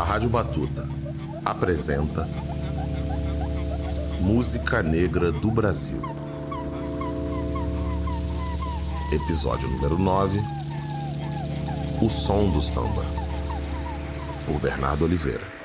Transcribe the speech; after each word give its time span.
A 0.00 0.02
Rádio 0.02 0.30
Batuta 0.30 0.88
apresenta 1.44 2.26
Música 4.18 4.82
Negra 4.82 5.30
do 5.30 5.50
Brasil. 5.50 6.00
Episódio 9.12 9.68
número 9.68 9.98
9 9.98 10.40
O 12.00 12.08
Som 12.08 12.48
do 12.48 12.62
Samba. 12.62 13.04
Por 14.46 14.58
Bernardo 14.58 15.04
Oliveira. 15.04 15.59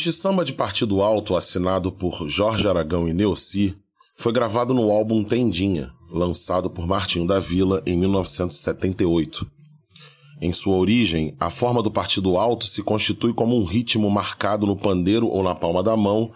Este 0.00 0.12
samba 0.12 0.46
de 0.46 0.54
partido 0.54 1.02
alto, 1.02 1.36
assinado 1.36 1.92
por 1.92 2.26
Jorge 2.26 2.66
Aragão 2.66 3.06
e 3.06 3.12
Neuci, 3.12 3.76
foi 4.16 4.32
gravado 4.32 4.72
no 4.72 4.90
álbum 4.90 5.22
Tendinha, 5.22 5.92
lançado 6.10 6.70
por 6.70 6.86
Martinho 6.86 7.26
da 7.26 7.38
Vila 7.38 7.82
em 7.84 7.98
1978. 7.98 9.46
Em 10.40 10.52
sua 10.52 10.76
origem, 10.76 11.36
a 11.38 11.50
forma 11.50 11.82
do 11.82 11.90
partido 11.90 12.38
alto 12.38 12.66
se 12.66 12.82
constitui 12.82 13.34
como 13.34 13.54
um 13.54 13.64
ritmo 13.64 14.10
marcado 14.10 14.66
no 14.66 14.74
pandeiro 14.74 15.28
ou 15.28 15.42
na 15.42 15.54
palma 15.54 15.82
da 15.82 15.94
mão, 15.94 16.32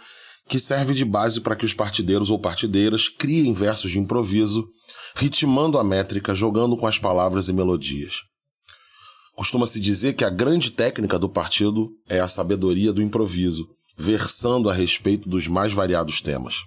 que 0.47 0.61
serve 0.61 0.93
de 0.93 1.07
base 1.07 1.41
para 1.41 1.57
que 1.57 1.65
os 1.65 1.73
partideiros 1.73 2.29
ou 2.29 2.39
partideiras 2.39 3.09
criem 3.09 3.55
versos 3.55 3.91
de 3.91 3.99
improviso, 3.99 4.69
ritmando 5.17 5.79
a 5.79 5.83
métrica, 5.83 6.35
jogando 6.35 6.77
com 6.77 6.87
as 6.87 6.99
palavras 6.99 7.49
e 7.49 7.53
melodias. 7.55 8.17
Costuma-se 9.37 9.81
dizer 9.81 10.15
que 10.15 10.25
a 10.25 10.31
grande 10.31 10.71
técnica 10.71 11.19
do 11.19 11.29
partido 11.29 11.93
é 12.09 12.21
a 12.21 12.29
sabedoria 12.29 12.93
do 12.93 13.03
improviso, 13.03 13.69
versando 13.97 14.71
a 14.71 14.75
respeito 14.75 15.29
dos 15.29 15.49
mais 15.49 15.73
variados 15.73 16.21
temas. 16.21 16.65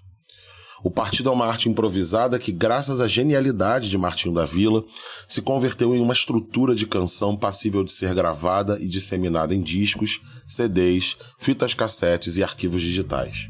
O 0.83 0.91
partido 0.91 1.29
é 1.29 1.31
uma 1.31 1.45
arte 1.45 1.67
improvisada 1.67 2.37
que, 2.37 2.51
graças 2.51 2.99
à 2.99 3.07
genialidade 3.07 3.89
de 3.89 3.97
Martinho 3.97 4.33
da 4.33 4.45
Vila, 4.45 4.83
se 5.27 5.41
converteu 5.41 5.95
em 5.95 6.01
uma 6.01 6.13
estrutura 6.13 6.75
de 6.75 6.85
canção 6.85 7.35
passível 7.35 7.83
de 7.83 7.91
ser 7.91 8.13
gravada 8.13 8.77
e 8.79 8.87
disseminada 8.87 9.55
em 9.55 9.61
discos, 9.61 10.21
CDs, 10.47 11.17
fitas 11.39 11.73
cassetes 11.73 12.37
e 12.37 12.43
arquivos 12.43 12.81
digitais. 12.81 13.49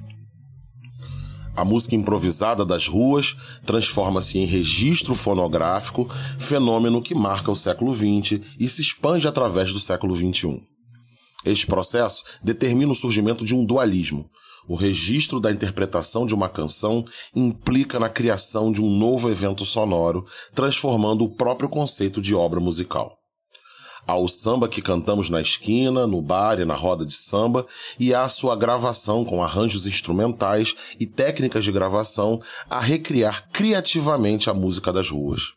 A 1.58 1.66
música 1.66 1.96
improvisada 1.96 2.64
das 2.64 2.88
ruas 2.88 3.36
transforma-se 3.66 4.38
em 4.38 4.46
registro 4.46 5.16
fonográfico, 5.16 6.08
fenômeno 6.38 7.02
que 7.02 7.16
marca 7.16 7.50
o 7.50 7.56
século 7.56 7.96
XX 7.96 8.40
e 8.60 8.70
se 8.70 8.80
expande 8.80 9.28
através 9.28 9.74
do 9.74 9.80
século 9.80 10.16
XXI. 10.16 10.62
Este 11.44 11.66
processo 11.66 12.24
determina 12.44 12.92
o 12.92 12.96
surgimento 12.96 13.44
de 13.44 13.56
um 13.56 13.66
dualismo, 13.66 14.30
o 14.68 14.76
registro 14.76 15.40
da 15.40 15.52
interpretação 15.52 16.28
de 16.28 16.36
uma 16.36 16.48
canção 16.48 17.04
implica 17.36 18.00
na 18.00 18.10
criação 18.10 18.72
de 18.72 18.80
um 18.80 18.96
novo 18.96 19.28
evento 19.28 19.66
sonoro, 19.66 20.28
transformando 20.54 21.24
o 21.24 21.36
próprio 21.36 21.68
conceito 21.68 22.22
de 22.22 22.36
obra 22.36 22.60
musical. 22.60 23.18
Há 24.08 24.16
o 24.16 24.30
samba 24.30 24.70
que 24.70 24.82
cantamos 24.82 25.30
na 25.30 25.42
esquina, 25.42 26.08
no 26.08 26.22
bar 26.22 26.62
e 26.62 26.66
na 26.66 26.76
roda 26.76 27.06
de 27.06 27.12
samba, 27.12 27.68
e 28.00 28.14
a 28.14 28.30
sua 28.30 28.56
gravação 28.56 29.26
com 29.26 29.44
arranjos 29.44 29.86
instrumentais 29.86 30.74
e 30.98 31.06
técnicas 31.06 31.66
de 31.66 31.74
gravação 31.74 32.42
a 32.70 32.80
recriar 32.80 33.50
criativamente 33.52 34.50
a 34.50 34.54
música 34.54 34.94
das 34.94 35.10
ruas. 35.10 35.52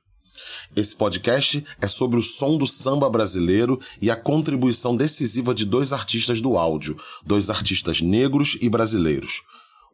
Esse 0.74 0.96
podcast 0.96 1.64
é 1.80 1.86
sobre 1.86 2.18
o 2.18 2.22
som 2.22 2.58
do 2.58 2.66
samba 2.66 3.08
brasileiro 3.08 3.78
e 4.02 4.10
a 4.10 4.16
contribuição 4.16 4.96
decisiva 4.96 5.54
de 5.54 5.64
dois 5.64 5.92
artistas 5.92 6.40
do 6.40 6.58
áudio, 6.58 6.96
dois 7.24 7.50
artistas 7.50 8.00
negros 8.00 8.58
e 8.60 8.68
brasileiros. 8.68 9.42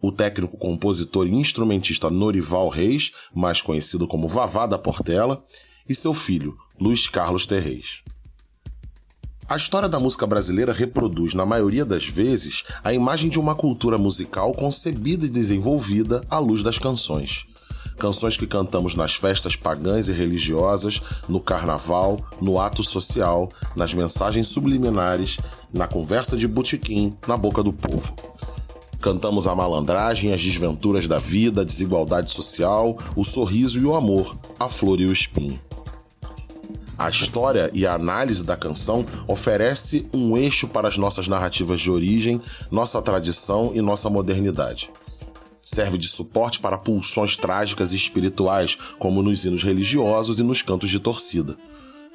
O 0.00 0.10
técnico, 0.10 0.56
compositor 0.56 1.26
e 1.26 1.34
instrumentista 1.34 2.08
Norival 2.08 2.70
Reis, 2.70 3.12
mais 3.34 3.60
conhecido 3.60 4.08
como 4.08 4.26
Vavá 4.26 4.66
da 4.66 4.78
Portela, 4.78 5.44
e 5.86 5.94
seu 5.94 6.14
filho, 6.14 6.56
Luiz 6.80 7.06
Carlos 7.06 7.46
Terreis. 7.46 8.02
A 9.48 9.54
história 9.56 9.88
da 9.88 10.00
música 10.00 10.26
brasileira 10.26 10.72
reproduz, 10.72 11.32
na 11.32 11.46
maioria 11.46 11.84
das 11.84 12.06
vezes, 12.06 12.64
a 12.82 12.92
imagem 12.92 13.30
de 13.30 13.38
uma 13.38 13.54
cultura 13.54 13.96
musical 13.96 14.52
concebida 14.52 15.24
e 15.24 15.30
desenvolvida 15.30 16.24
à 16.28 16.38
luz 16.38 16.62
das 16.62 16.78
canções 16.78 17.46
canções 17.96 18.36
que 18.36 18.46
cantamos 18.46 18.94
nas 18.94 19.14
festas 19.14 19.56
pagãs 19.56 20.08
e 20.08 20.12
religiosas, 20.12 21.00
no 21.28 21.40
carnaval, 21.40 22.20
no 22.40 22.60
ato 22.60 22.84
social, 22.84 23.48
nas 23.74 23.94
mensagens 23.94 24.48
subliminares, 24.48 25.38
na 25.72 25.88
conversa 25.88 26.36
de 26.36 26.46
botequim, 26.46 27.16
na 27.26 27.36
boca 27.36 27.62
do 27.62 27.72
povo. 27.72 28.14
Cantamos 29.00 29.46
a 29.46 29.54
malandragem, 29.54 30.32
as 30.32 30.42
desventuras 30.42 31.06
da 31.06 31.18
vida, 31.18 31.60
a 31.62 31.64
desigualdade 31.64 32.30
social, 32.30 32.96
o 33.14 33.24
sorriso 33.24 33.80
e 33.80 33.84
o 33.84 33.94
amor, 33.94 34.36
a 34.58 34.68
flor 34.68 35.00
e 35.00 35.06
o 35.06 35.12
espinho. 35.12 35.60
A 36.98 37.08
história 37.08 37.70
e 37.74 37.86
a 37.86 37.94
análise 37.94 38.44
da 38.44 38.56
canção 38.56 39.04
oferece 39.28 40.08
um 40.14 40.36
eixo 40.36 40.66
para 40.66 40.88
as 40.88 40.96
nossas 40.96 41.28
narrativas 41.28 41.80
de 41.80 41.90
origem, 41.90 42.40
nossa 42.70 43.02
tradição 43.02 43.72
e 43.74 43.80
nossa 43.80 44.08
modernidade 44.08 44.90
serve 45.66 45.98
de 45.98 46.06
suporte 46.06 46.60
para 46.60 46.78
pulsões 46.78 47.36
trágicas 47.36 47.92
e 47.92 47.96
espirituais, 47.96 48.78
como 49.00 49.20
nos 49.20 49.44
hinos 49.44 49.64
religiosos 49.64 50.38
e 50.38 50.44
nos 50.44 50.62
cantos 50.62 50.88
de 50.88 51.00
torcida. 51.00 51.56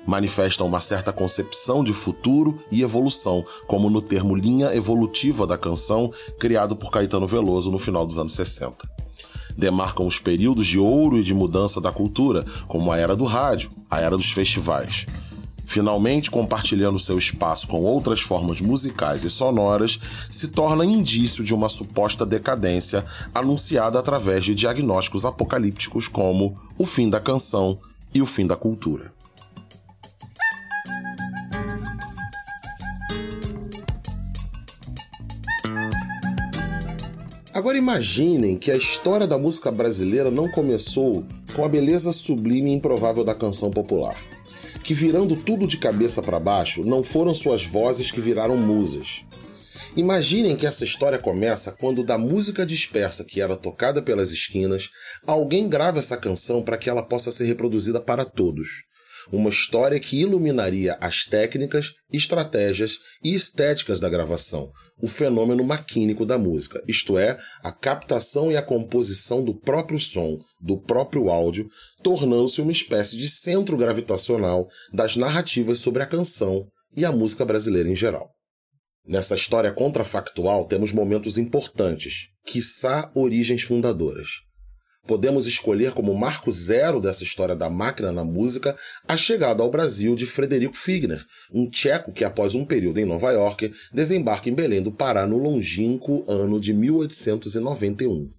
Manifesta 0.07 0.63
uma 0.63 0.79
certa 0.79 1.11
concepção 1.11 1.83
de 1.83 1.91
futuro 1.91 2.63
e 2.71 2.81
evolução, 2.81 3.45
como 3.67 3.89
no 3.89 4.01
termo 4.01 4.35
linha 4.35 4.73
evolutiva 4.73 5.45
da 5.45 5.57
canção, 5.57 6.11
criado 6.39 6.77
por 6.77 6.89
Caetano 6.89 7.27
Veloso 7.27 7.69
no 7.69 7.77
final 7.77 8.05
dos 8.07 8.17
anos 8.17 8.31
60. 8.33 8.89
Demarcam 9.57 10.05
os 10.05 10.19
períodos 10.19 10.67
de 10.67 10.79
ouro 10.79 11.17
e 11.17 11.23
de 11.23 11.33
mudança 11.33 11.79
da 11.81 11.91
cultura, 11.91 12.45
como 12.67 12.91
a 12.91 12.97
era 12.97 13.15
do 13.15 13.25
rádio, 13.25 13.71
a 13.89 13.99
era 13.99 14.17
dos 14.17 14.31
festivais 14.31 15.05
finalmente 15.71 16.29
compartilhando 16.29 16.99
seu 16.99 17.17
espaço 17.17 17.65
com 17.65 17.81
outras 17.81 18.19
formas 18.19 18.59
musicais 18.59 19.23
e 19.23 19.29
sonoras, 19.29 19.97
se 20.29 20.49
torna 20.49 20.85
indício 20.85 21.45
de 21.45 21.53
uma 21.53 21.69
suposta 21.69 22.25
decadência 22.25 23.05
anunciada 23.33 23.97
através 23.97 24.43
de 24.43 24.53
diagnósticos 24.53 25.23
apocalípticos 25.23 26.09
como 26.09 26.59
o 26.77 26.85
fim 26.85 27.09
da 27.09 27.21
canção 27.21 27.79
e 28.13 28.21
o 28.21 28.25
fim 28.25 28.45
da 28.45 28.57
cultura. 28.57 29.13
Agora 37.61 37.77
imaginem 37.77 38.57
que 38.57 38.71
a 38.71 38.75
história 38.75 39.27
da 39.27 39.37
música 39.37 39.69
brasileira 39.69 40.31
não 40.31 40.49
começou 40.49 41.23
com 41.55 41.63
a 41.63 41.69
beleza 41.69 42.11
sublime 42.11 42.71
e 42.71 42.73
improvável 42.73 43.23
da 43.23 43.35
canção 43.35 43.69
popular 43.69 44.15
que 44.83 44.95
virando 44.95 45.35
tudo 45.35 45.67
de 45.67 45.77
cabeça 45.77 46.23
para 46.23 46.39
baixo, 46.39 46.83
não 46.83 47.03
foram 47.03 47.35
suas 47.35 47.63
vozes 47.63 48.09
que 48.09 48.19
viraram 48.19 48.57
musas. 48.57 49.23
Imaginem 49.95 50.55
que 50.55 50.65
essa 50.65 50.83
história 50.83 51.19
começa 51.19 51.71
quando 51.71 52.03
da 52.03 52.17
música 52.17 52.65
dispersa 52.65 53.23
que 53.23 53.39
era 53.39 53.55
tocada 53.55 54.01
pelas 54.01 54.31
esquinas, 54.31 54.89
alguém 55.27 55.69
grava 55.69 55.99
essa 55.99 56.17
canção 56.17 56.63
para 56.63 56.79
que 56.79 56.89
ela 56.89 57.03
possa 57.03 57.29
ser 57.29 57.45
reproduzida 57.45 58.01
para 58.01 58.25
todos. 58.25 58.69
Uma 59.31 59.49
história 59.49 59.99
que 59.99 60.19
iluminaria 60.19 60.97
as 60.99 61.25
técnicas, 61.25 61.93
estratégias 62.11 62.97
e 63.23 63.35
estéticas 63.35 63.99
da 63.99 64.09
gravação, 64.09 64.71
o 65.01 65.07
fenômeno 65.07 65.63
maquínico 65.63 66.25
da 66.25 66.37
música, 66.37 66.81
isto 66.87 67.17
é, 67.17 67.37
a 67.63 67.71
captação 67.71 68.51
e 68.51 68.57
a 68.57 68.61
composição 68.61 69.43
do 69.43 69.53
próprio 69.53 69.99
som, 69.99 70.39
do 70.59 70.79
próprio 70.79 71.29
áudio, 71.29 71.67
tornando-se 72.03 72.61
uma 72.61 72.71
espécie 72.71 73.17
de 73.17 73.27
centro 73.27 73.75
gravitacional 73.75 74.67
das 74.93 75.15
narrativas 75.15 75.79
sobre 75.79 76.03
a 76.03 76.07
canção 76.07 76.67
e 76.95 77.03
a 77.03 77.11
música 77.11 77.43
brasileira 77.43 77.89
em 77.89 77.95
geral. 77.95 78.29
Nessa 79.05 79.35
história 79.35 79.71
contrafactual 79.71 80.65
temos 80.65 80.93
momentos 80.93 81.37
importantes, 81.37 82.27
quiçá 82.45 83.11
origens 83.15 83.63
fundadoras. 83.63 84.29
Podemos 85.07 85.47
escolher 85.47 85.93
como 85.93 86.13
marco 86.13 86.51
zero 86.51 87.01
dessa 87.01 87.23
história 87.23 87.55
da 87.55 87.69
máquina 87.69 88.11
na 88.11 88.23
música 88.23 88.75
a 89.07 89.17
chegada 89.17 89.63
ao 89.63 89.71
Brasil 89.71 90.15
de 90.15 90.25
Frederico 90.25 90.75
Figner, 90.75 91.25
um 91.51 91.69
tcheco 91.69 92.13
que, 92.13 92.23
após 92.23 92.53
um 92.53 92.63
período 92.63 92.99
em 92.99 93.05
Nova 93.05 93.31
York, 93.31 93.73
desembarca 93.91 94.49
em 94.49 94.53
Belém 94.53 94.81
do 94.81 94.91
Pará 94.91 95.25
no 95.25 95.37
longínquo 95.37 96.23
ano 96.27 96.59
de 96.59 96.73
1891. 96.73 98.31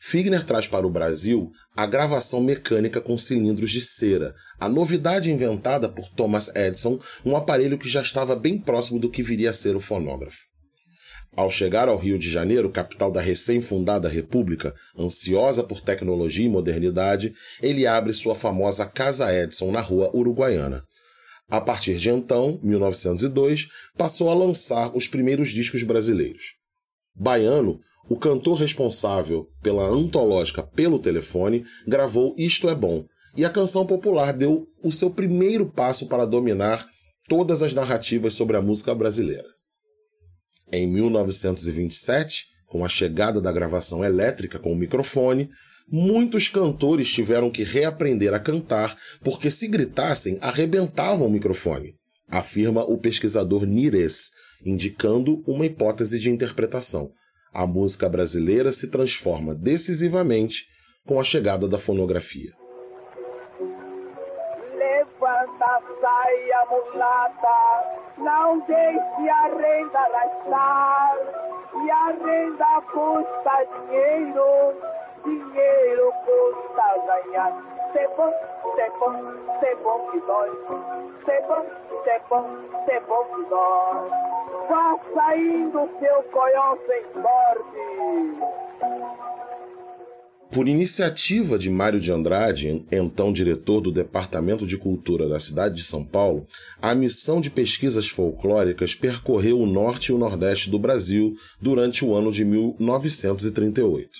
Figner 0.00 0.44
traz 0.44 0.66
para 0.66 0.86
o 0.86 0.90
Brasil 0.90 1.50
a 1.76 1.86
gravação 1.86 2.42
mecânica 2.42 3.00
com 3.00 3.16
cilindros 3.16 3.70
de 3.70 3.80
cera, 3.80 4.34
a 4.60 4.68
novidade 4.68 5.30
inventada 5.30 5.88
por 5.88 6.08
Thomas 6.10 6.54
Edison, 6.54 6.98
um 7.24 7.36
aparelho 7.36 7.78
que 7.78 7.88
já 7.88 8.00
estava 8.00 8.34
bem 8.36 8.58
próximo 8.58 8.98
do 8.98 9.10
que 9.10 9.22
viria 9.22 9.50
a 9.50 9.52
ser 9.52 9.76
o 9.76 9.80
fonógrafo. 9.80 10.53
Ao 11.36 11.50
chegar 11.50 11.88
ao 11.88 11.98
Rio 11.98 12.18
de 12.18 12.30
Janeiro, 12.30 12.70
capital 12.70 13.10
da 13.10 13.20
recém-fundada 13.20 14.08
República, 14.08 14.74
ansiosa 14.96 15.64
por 15.64 15.80
tecnologia 15.80 16.46
e 16.46 16.48
modernidade, 16.48 17.34
ele 17.60 17.86
abre 17.86 18.12
sua 18.12 18.34
famosa 18.34 18.86
Casa 18.86 19.32
Edison 19.34 19.72
na 19.72 19.80
rua 19.80 20.14
Uruguaiana. 20.14 20.84
A 21.48 21.60
partir 21.60 21.96
de 21.96 22.08
então, 22.08 22.60
1902, 22.62 23.66
passou 23.96 24.30
a 24.30 24.34
lançar 24.34 24.96
os 24.96 25.08
primeiros 25.08 25.50
discos 25.50 25.82
brasileiros. 25.82 26.54
Baiano 27.14 27.80
o 28.08 28.16
cantor 28.16 28.58
responsável 28.58 29.48
pela 29.62 29.86
antológica 29.86 30.62
Pelo 30.62 30.98
Telefone 30.98 31.64
gravou 31.86 32.34
Isto 32.36 32.68
é 32.68 32.74
Bom, 32.74 33.06
e 33.36 33.44
a 33.44 33.50
canção 33.50 33.86
popular 33.86 34.32
deu 34.32 34.66
o 34.82 34.92
seu 34.92 35.10
primeiro 35.10 35.66
passo 35.66 36.06
para 36.06 36.26
dominar 36.26 36.86
todas 37.28 37.62
as 37.62 37.72
narrativas 37.72 38.34
sobre 38.34 38.56
a 38.56 38.62
música 38.62 38.94
brasileira. 38.94 39.53
Em 40.74 40.88
1927, 40.88 42.46
com 42.66 42.84
a 42.84 42.88
chegada 42.88 43.40
da 43.40 43.52
gravação 43.52 44.04
elétrica 44.04 44.58
com 44.58 44.72
o 44.72 44.76
microfone, 44.76 45.48
muitos 45.88 46.48
cantores 46.48 47.12
tiveram 47.12 47.50
que 47.50 47.62
reaprender 47.62 48.34
a 48.34 48.40
cantar 48.40 48.96
porque, 49.22 49.50
se 49.50 49.68
gritassem, 49.68 50.36
arrebentavam 50.40 51.28
o 51.28 51.30
microfone, 51.30 51.94
afirma 52.28 52.82
o 52.82 52.98
pesquisador 52.98 53.64
Nires, 53.64 54.32
indicando 54.64 55.44
uma 55.46 55.64
hipótese 55.64 56.18
de 56.18 56.30
interpretação 56.30 57.12
a 57.54 57.68
música 57.68 58.08
brasileira 58.08 58.72
se 58.72 58.88
transforma 58.88 59.54
decisivamente 59.54 60.66
com 61.06 61.20
a 61.20 61.24
chegada 61.24 61.68
da 61.68 61.78
fonografia. 61.78 62.52
Saia 66.00 66.66
mulata, 66.70 67.60
não 68.18 68.60
deixe 68.60 69.28
a 69.28 69.42
renda 69.48 69.98
arrastar, 69.98 71.16
e 71.74 71.90
a 71.90 72.06
renda 72.24 72.82
custa 72.92 73.66
dinheiro, 73.72 74.74
dinheiro 75.24 76.12
custa 76.24 76.86
ganhar. 77.06 77.52
C'est 77.92 78.08
bon, 78.16 78.32
c'est 78.76 78.92
bon, 78.98 79.14
c'est 79.60 79.76
bon 79.82 79.98
que 80.10 80.20
dói, 80.20 80.50
c'est 81.24 81.42
bon, 81.46 81.64
c'est 82.04 82.22
bon, 82.28 82.44
c'est 82.86 83.00
bon 83.06 83.24
que 83.24 83.42
dói. 83.48 84.10
Vá 84.68 84.96
saindo 85.14 85.88
seu 86.00 86.22
coió 86.32 86.78
sem 86.86 87.04
sorte. 87.22 87.84
Por 90.54 90.68
iniciativa 90.68 91.58
de 91.58 91.68
Mário 91.68 91.98
de 91.98 92.12
Andrade, 92.12 92.86
então 92.92 93.32
diretor 93.32 93.80
do 93.80 93.90
Departamento 93.90 94.64
de 94.64 94.76
Cultura 94.76 95.28
da 95.28 95.40
cidade 95.40 95.74
de 95.74 95.82
São 95.82 96.04
Paulo, 96.04 96.46
a 96.80 96.94
missão 96.94 97.40
de 97.40 97.50
pesquisas 97.50 98.08
folclóricas 98.08 98.94
percorreu 98.94 99.58
o 99.58 99.66
norte 99.66 100.12
e 100.12 100.14
o 100.14 100.18
nordeste 100.18 100.70
do 100.70 100.78
Brasil 100.78 101.34
durante 101.60 102.04
o 102.04 102.14
ano 102.14 102.30
de 102.30 102.44
1938 102.44 104.10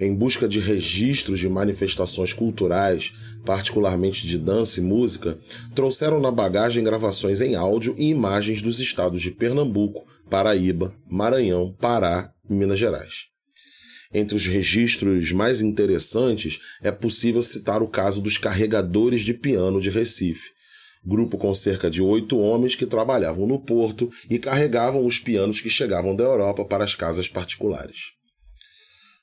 em 0.00 0.14
busca 0.14 0.48
de 0.48 0.60
registros 0.60 1.38
de 1.38 1.46
manifestações 1.46 2.32
culturais, 2.32 3.12
particularmente 3.44 4.26
de 4.26 4.38
dança 4.38 4.80
e 4.80 4.82
música, 4.82 5.36
trouxeram 5.74 6.18
na 6.18 6.30
bagagem 6.30 6.82
gravações 6.82 7.42
em 7.42 7.54
áudio 7.54 7.94
e 7.98 8.08
imagens 8.08 8.62
dos 8.62 8.80
estados 8.80 9.20
de 9.20 9.30
Pernambuco, 9.30 10.06
Paraíba, 10.30 10.94
Maranhão, 11.06 11.76
Pará 11.78 12.32
e 12.48 12.54
Minas 12.54 12.78
Gerais. 12.78 13.29
Entre 14.12 14.34
os 14.34 14.44
registros 14.44 15.30
mais 15.30 15.60
interessantes 15.60 16.58
é 16.82 16.90
possível 16.90 17.42
citar 17.42 17.82
o 17.82 17.88
caso 17.88 18.20
dos 18.20 18.36
carregadores 18.36 19.20
de 19.22 19.32
piano 19.32 19.80
de 19.80 19.88
Recife, 19.88 20.50
grupo 21.04 21.38
com 21.38 21.54
cerca 21.54 21.88
de 21.88 22.02
oito 22.02 22.36
homens 22.38 22.74
que 22.74 22.86
trabalhavam 22.86 23.46
no 23.46 23.60
porto 23.60 24.10
e 24.28 24.38
carregavam 24.38 25.06
os 25.06 25.18
pianos 25.18 25.60
que 25.60 25.70
chegavam 25.70 26.16
da 26.16 26.24
Europa 26.24 26.64
para 26.64 26.82
as 26.82 26.94
casas 26.94 27.28
particulares. 27.28 28.12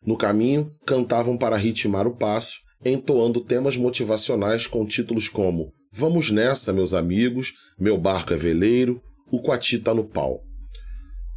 No 0.05 0.15
caminho, 0.17 0.71
cantavam 0.85 1.37
para 1.37 1.57
ritmar 1.57 2.07
o 2.07 2.15
passo, 2.15 2.59
entoando 2.85 3.41
temas 3.41 3.75
motivacionais 3.75 4.67
com 4.67 4.85
títulos 4.85 5.27
como 5.27 5.73
Vamos 5.91 6.29
nessa, 6.29 6.71
meus 6.71 6.93
amigos, 6.93 7.53
Meu 7.77 7.97
barco 7.97 8.33
é 8.33 8.37
veleiro, 8.37 9.01
O 9.31 9.41
Quati 9.41 9.79
tá 9.79 9.93
no 9.93 10.05
pau. 10.05 10.46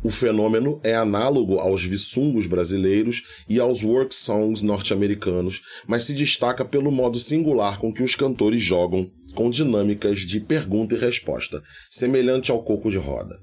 O 0.02 0.10
fenômeno 0.10 0.80
é 0.82 0.94
análogo 0.94 1.58
aos 1.58 1.84
vissungos 1.84 2.46
brasileiros 2.46 3.22
e 3.48 3.60
aos 3.60 3.82
work 3.82 4.14
songs 4.14 4.62
norte-americanos, 4.62 5.60
mas 5.86 6.04
se 6.04 6.14
destaca 6.14 6.64
pelo 6.64 6.90
modo 6.90 7.18
singular 7.18 7.78
com 7.78 7.92
que 7.92 8.02
os 8.02 8.14
cantores 8.14 8.62
jogam, 8.62 9.10
com 9.34 9.50
dinâmicas 9.50 10.20
de 10.20 10.40
pergunta 10.40 10.94
e 10.94 10.98
resposta, 10.98 11.62
semelhante 11.90 12.50
ao 12.50 12.62
coco 12.62 12.90
de 12.90 12.96
roda 12.96 13.38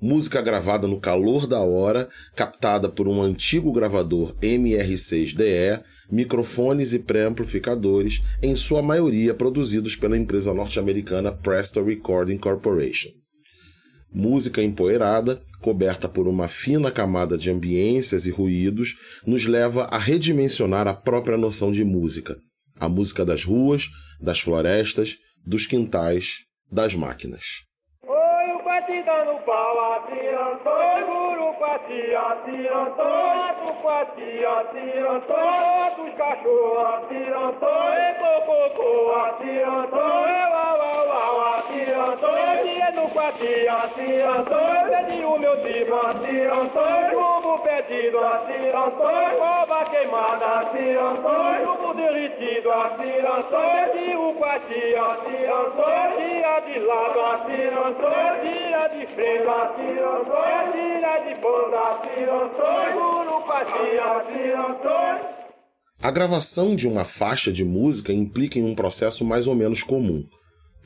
música 0.00 0.42
gravada 0.42 0.86
no 0.86 1.00
calor 1.00 1.46
da 1.46 1.60
hora, 1.60 2.08
captada 2.34 2.88
por 2.88 3.08
um 3.08 3.22
antigo 3.22 3.72
gravador 3.72 4.36
MR6DE, 4.42 5.82
microfones 6.10 6.92
e 6.92 6.98
pré-amplificadores, 6.98 8.22
em 8.42 8.54
sua 8.54 8.82
maioria 8.82 9.34
produzidos 9.34 9.96
pela 9.96 10.16
empresa 10.16 10.52
norte-americana 10.52 11.32
Presto 11.32 11.82
Recording 11.82 12.38
Corporation. 12.38 13.10
Música 14.12 14.62
empoeirada, 14.62 15.42
coberta 15.60 16.08
por 16.08 16.26
uma 16.26 16.48
fina 16.48 16.90
camada 16.90 17.36
de 17.36 17.50
ambiências 17.50 18.26
e 18.26 18.30
ruídos, 18.30 18.94
nos 19.26 19.46
leva 19.46 19.84
a 19.84 19.98
redimensionar 19.98 20.86
a 20.86 20.94
própria 20.94 21.36
noção 21.36 21.70
de 21.70 21.84
música, 21.84 22.36
a 22.78 22.88
música 22.88 23.24
das 23.24 23.44
ruas, 23.44 23.88
das 24.20 24.40
florestas, 24.40 25.16
dos 25.44 25.66
quintais, 25.66 26.38
das 26.70 26.94
máquinas. 26.94 27.44
Atirantou, 32.26 33.26
dia 43.38 43.72
atirantou, 43.72 44.58
pedi 44.90 45.24
o 45.24 45.38
meu 45.38 45.56
tipo, 45.62 45.94
atirantou, 45.94 47.10
chumbo 47.10 47.58
pedido, 47.60 48.18
atirantou, 48.18 49.06
rouba 49.38 49.84
queimada, 49.90 50.46
atirantou, 50.60 51.54
chumbo 51.64 51.94
derretido, 51.94 52.72
atirantou, 52.72 53.60
pedi 53.92 54.16
o 54.16 54.34
quati, 54.34 54.94
atirantou, 54.94 55.86
dia 56.18 56.60
de 56.60 56.78
lado, 56.80 57.20
atirantou, 57.20 58.10
dia 58.42 58.88
de 58.88 58.96
de 58.96 59.06
frente, 59.14 59.46
atiranções, 59.46 60.72
tira 60.72 61.18
de 61.26 61.34
banda, 61.40 61.78
atiranções, 61.92 62.96
urupatia, 62.96 64.04
atiranções. 64.16 65.36
A 66.02 66.10
gravação 66.10 66.74
de 66.74 66.88
uma 66.88 67.04
faixa 67.04 67.52
de 67.52 67.64
música 67.64 68.12
implica 68.12 68.58
em 68.58 68.64
um 68.64 68.74
processo 68.74 69.24
mais 69.24 69.46
ou 69.46 69.54
menos 69.54 69.82
comum. 69.82 70.24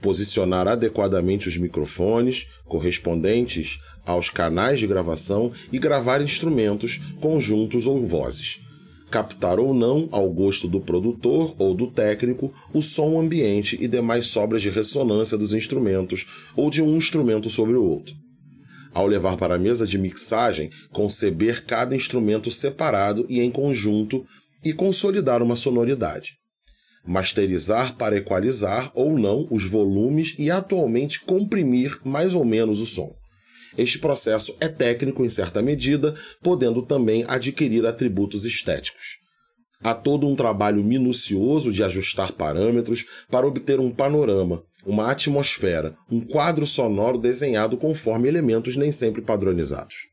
Posicionar 0.01 0.67
adequadamente 0.67 1.49
os 1.49 1.57
microfones 1.57 2.47
correspondentes 2.65 3.81
aos 4.05 4.31
canais 4.31 4.81
de 4.81 4.87
gravação 4.87 5.53
e 5.73 5.79
gravar 5.79 6.23
instrumentos, 6.23 7.01
conjuntos 7.21 7.87
ou 7.87 8.05
vozes 8.07 8.61
captar 9.11 9.59
ou 9.59 9.75
não, 9.75 10.09
ao 10.13 10.31
gosto 10.31 10.69
do 10.69 10.81
produtor 10.81 11.55
ou 11.59 11.75
do 11.75 11.89
técnico, 11.89 12.55
o 12.73 12.81
som 12.81 13.19
ambiente 13.19 13.77
e 13.81 13.89
demais 13.89 14.27
sobras 14.27 14.63
de 14.63 14.71
ressonância 14.71 15.37
dos 15.37 15.53
instrumentos 15.53 16.27
ou 16.57 16.71
de 16.71 16.81
um 16.81 16.97
instrumento 16.97 17.51
sobre 17.51 17.75
o 17.75 17.85
outro. 17.85 18.15
Ao 18.93 19.07
levar 19.07 19.37
para 19.37 19.57
a 19.57 19.59
mesa 19.59 19.87
de 19.87 19.99
mixagem, 19.99 20.71
conceber 20.91 21.65
cada 21.65 21.95
instrumento 21.95 22.51
separado 22.51 23.27
e 23.29 23.41
em 23.41 23.51
conjunto 23.51 24.25
e 24.65 24.73
consolidar 24.73 25.43
uma 25.43 25.57
sonoridade. 25.57 26.40
Masterizar 27.07 27.97
para 27.97 28.17
equalizar 28.17 28.91
ou 28.95 29.19
não 29.19 29.47
os 29.51 29.65
volumes 29.65 30.35
e 30.39 30.51
atualmente 30.51 31.21
comprimir 31.21 31.99
mais 32.05 32.35
ou 32.35 32.45
menos 32.45 32.81
o 32.81 32.87
som. 32.87 33.15
Este 33.79 33.99
processo 33.99 34.57
é 34.61 34.69
técnico 34.69 35.25
em 35.25 35.29
certa 35.29 35.63
medida, 35.63 36.15
podendo 36.43 36.83
também 36.83 37.25
adquirir 37.27 37.87
atributos 37.87 38.45
estéticos. 38.45 39.19
Há 39.83 39.95
todo 39.95 40.29
um 40.29 40.37
trabalho 40.37 40.85
minucioso 40.85 41.73
de 41.73 41.83
ajustar 41.83 42.33
parâmetros 42.33 43.07
para 43.31 43.47
obter 43.47 43.81
um 43.81 43.91
panorama, 43.91 44.63
uma 44.85 45.11
atmosfera, 45.11 45.95
um 46.11 46.21
quadro 46.21 46.67
sonoro 46.67 47.17
desenhado 47.17 47.79
conforme 47.79 48.29
elementos 48.29 48.77
nem 48.77 48.93
sempre 48.93 49.23
padronizados. 49.23 50.10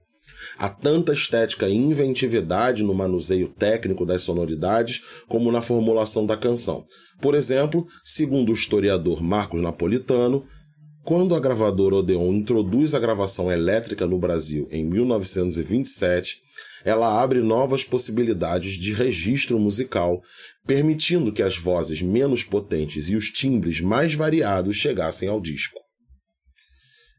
Há 0.58 0.70
tanta 0.70 1.14
estética 1.14 1.70
e 1.70 1.76
inventividade 1.76 2.84
no 2.84 2.94
manuseio 2.94 3.48
técnico 3.48 4.06
das 4.06 4.24
sonoridades 4.24 5.02
como 5.28 5.52
na 5.52 5.62
formulação 5.62 6.26
da 6.26 6.36
canção. 6.36 6.84
Por 7.22 7.36
exemplo, 7.36 7.86
segundo 8.04 8.50
o 8.50 8.54
historiador 8.54 9.22
Marcos 9.22 9.62
Napolitano, 9.62 10.46
quando 11.04 11.36
a 11.36 11.40
gravadora 11.40 11.96
Odeon 11.96 12.34
introduz 12.34 12.94
a 12.94 13.00
gravação 13.00 13.52
elétrica 13.52 14.06
no 14.06 14.20
Brasil 14.20 14.68
em 14.72 14.84
1927, 14.84 16.36
ela 16.84 17.22
abre 17.22 17.42
novas 17.42 17.84
possibilidades 17.84 18.74
de 18.74 18.94
registro 18.94 19.58
musical, 19.60 20.22
permitindo 20.66 21.32
que 21.32 21.42
as 21.42 21.58
vozes 21.58 22.02
menos 22.02 22.44
potentes 22.44 23.10
e 23.10 23.16
os 23.16 23.30
timbres 23.30 23.80
mais 23.80 24.14
variados 24.16 24.76
chegassem 24.76 25.30
ao 25.30 25.40
disco. 25.40 25.87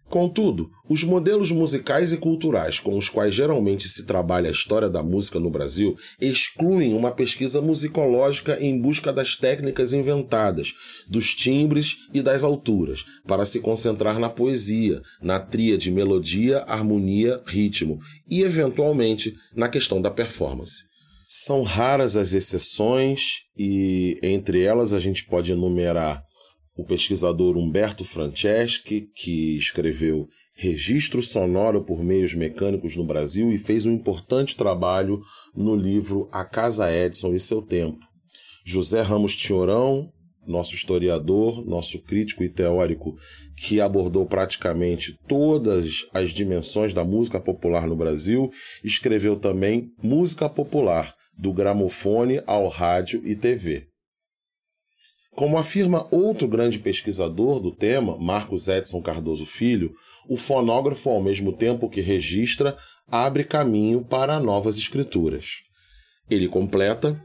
Contudo, 0.08 0.70
os 0.88 1.04
modelos 1.04 1.52
musicais 1.52 2.14
e 2.14 2.16
culturais 2.16 2.80
com 2.80 2.96
os 2.96 3.10
quais 3.10 3.34
geralmente 3.34 3.86
se 3.86 4.06
trabalha 4.06 4.48
a 4.48 4.52
história 4.52 4.88
da 4.88 5.02
música 5.02 5.38
no 5.38 5.50
Brasil 5.50 5.96
excluem 6.18 6.94
uma 6.94 7.10
pesquisa 7.10 7.60
musicológica 7.60 8.56
em 8.58 8.80
busca 8.80 9.12
das 9.12 9.36
técnicas 9.36 9.92
inventadas, 9.92 10.72
dos 11.06 11.34
timbres 11.34 11.96
e 12.14 12.22
das 12.22 12.42
alturas, 12.42 13.04
para 13.26 13.44
se 13.44 13.60
concentrar 13.60 14.18
na 14.18 14.30
poesia, 14.30 15.02
na 15.20 15.38
tríade 15.38 15.90
melodia, 15.90 16.60
harmonia, 16.60 17.42
ritmo 17.46 18.00
e, 18.30 18.40
eventualmente, 18.42 19.34
na 19.54 19.68
questão 19.68 20.00
da 20.00 20.10
performance. 20.10 20.84
São 21.26 21.62
raras 21.62 22.16
as 22.16 22.32
exceções 22.32 23.42
e, 23.54 24.18
entre 24.22 24.62
elas, 24.62 24.94
a 24.94 25.00
gente 25.00 25.26
pode 25.26 25.52
enumerar 25.52 26.22
o 26.78 26.84
pesquisador 26.84 27.56
Humberto 27.56 28.04
Franceschi, 28.04 29.10
que 29.16 29.58
escreveu 29.58 30.28
Registro 30.54 31.20
Sonoro 31.20 31.82
por 31.82 32.04
Meios 32.04 32.34
Mecânicos 32.34 32.94
no 32.94 33.04
Brasil 33.04 33.52
e 33.52 33.58
fez 33.58 33.84
um 33.84 33.92
importante 33.92 34.56
trabalho 34.56 35.20
no 35.56 35.74
livro 35.74 36.28
A 36.30 36.44
Casa 36.44 36.88
Edson 36.92 37.34
e 37.34 37.40
Seu 37.40 37.60
Tempo. 37.60 37.98
José 38.64 39.00
Ramos 39.00 39.34
Tiorão, 39.34 40.08
nosso 40.46 40.76
historiador, 40.76 41.66
nosso 41.66 41.98
crítico 42.00 42.44
e 42.44 42.48
teórico, 42.48 43.16
que 43.56 43.80
abordou 43.80 44.24
praticamente 44.24 45.18
todas 45.26 46.06
as 46.14 46.30
dimensões 46.30 46.94
da 46.94 47.02
música 47.02 47.40
popular 47.40 47.88
no 47.88 47.96
Brasil, 47.96 48.52
escreveu 48.84 49.34
também 49.34 49.90
Música 50.00 50.48
Popular, 50.48 51.12
do 51.36 51.52
gramofone 51.52 52.40
ao 52.46 52.68
rádio 52.68 53.20
e 53.24 53.34
TV. 53.34 53.87
Como 55.38 55.56
afirma 55.56 56.04
outro 56.10 56.48
grande 56.48 56.80
pesquisador 56.80 57.60
do 57.60 57.70
tema, 57.70 58.18
Marcos 58.18 58.66
Edson 58.66 59.00
Cardoso 59.00 59.46
Filho, 59.46 59.94
o 60.28 60.36
fonógrafo, 60.36 61.10
ao 61.10 61.22
mesmo 61.22 61.52
tempo 61.52 61.88
que 61.88 62.00
registra, 62.00 62.76
abre 63.06 63.44
caminho 63.44 64.04
para 64.04 64.40
novas 64.40 64.76
escrituras. 64.76 65.58
Ele 66.28 66.48
completa: 66.48 67.22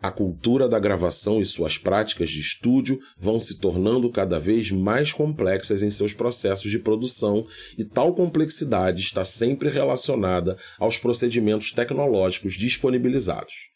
a 0.00 0.10
cultura 0.10 0.66
da 0.66 0.78
gravação 0.78 1.38
e 1.38 1.44
suas 1.44 1.76
práticas 1.76 2.30
de 2.30 2.40
estúdio 2.40 2.98
vão 3.18 3.38
se 3.38 3.58
tornando 3.58 4.08
cada 4.08 4.40
vez 4.40 4.70
mais 4.70 5.12
complexas 5.12 5.82
em 5.82 5.90
seus 5.90 6.14
processos 6.14 6.70
de 6.70 6.78
produção, 6.78 7.46
e 7.76 7.84
tal 7.84 8.14
complexidade 8.14 9.02
está 9.02 9.22
sempre 9.22 9.68
relacionada 9.68 10.56
aos 10.78 10.96
procedimentos 10.96 11.72
tecnológicos 11.72 12.54
disponibilizados 12.54 13.73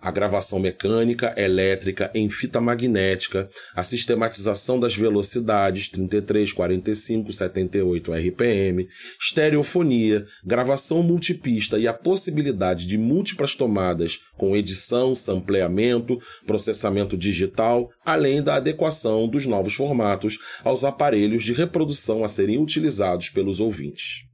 a 0.00 0.10
gravação 0.10 0.58
mecânica, 0.58 1.34
elétrica, 1.36 2.10
em 2.14 2.28
fita 2.28 2.60
magnética, 2.60 3.48
a 3.74 3.82
sistematização 3.82 4.80
das 4.80 4.96
velocidades 4.96 5.88
33, 5.88 6.52
45, 6.52 7.32
78 7.32 8.12
RPM, 8.12 8.88
estereofonia, 9.20 10.26
gravação 10.44 11.02
multipista 11.02 11.78
e 11.78 11.86
a 11.86 11.92
possibilidade 11.92 12.86
de 12.86 12.96
múltiplas 12.96 13.54
tomadas 13.54 14.20
com 14.36 14.56
edição, 14.56 15.14
sampleamento, 15.14 16.18
processamento 16.46 17.16
digital, 17.16 17.90
além 18.04 18.42
da 18.42 18.54
adequação 18.54 19.28
dos 19.28 19.46
novos 19.46 19.74
formatos 19.74 20.38
aos 20.64 20.84
aparelhos 20.84 21.44
de 21.44 21.52
reprodução 21.52 22.24
a 22.24 22.28
serem 22.28 22.58
utilizados 22.58 23.28
pelos 23.28 23.60
ouvintes. 23.60 24.24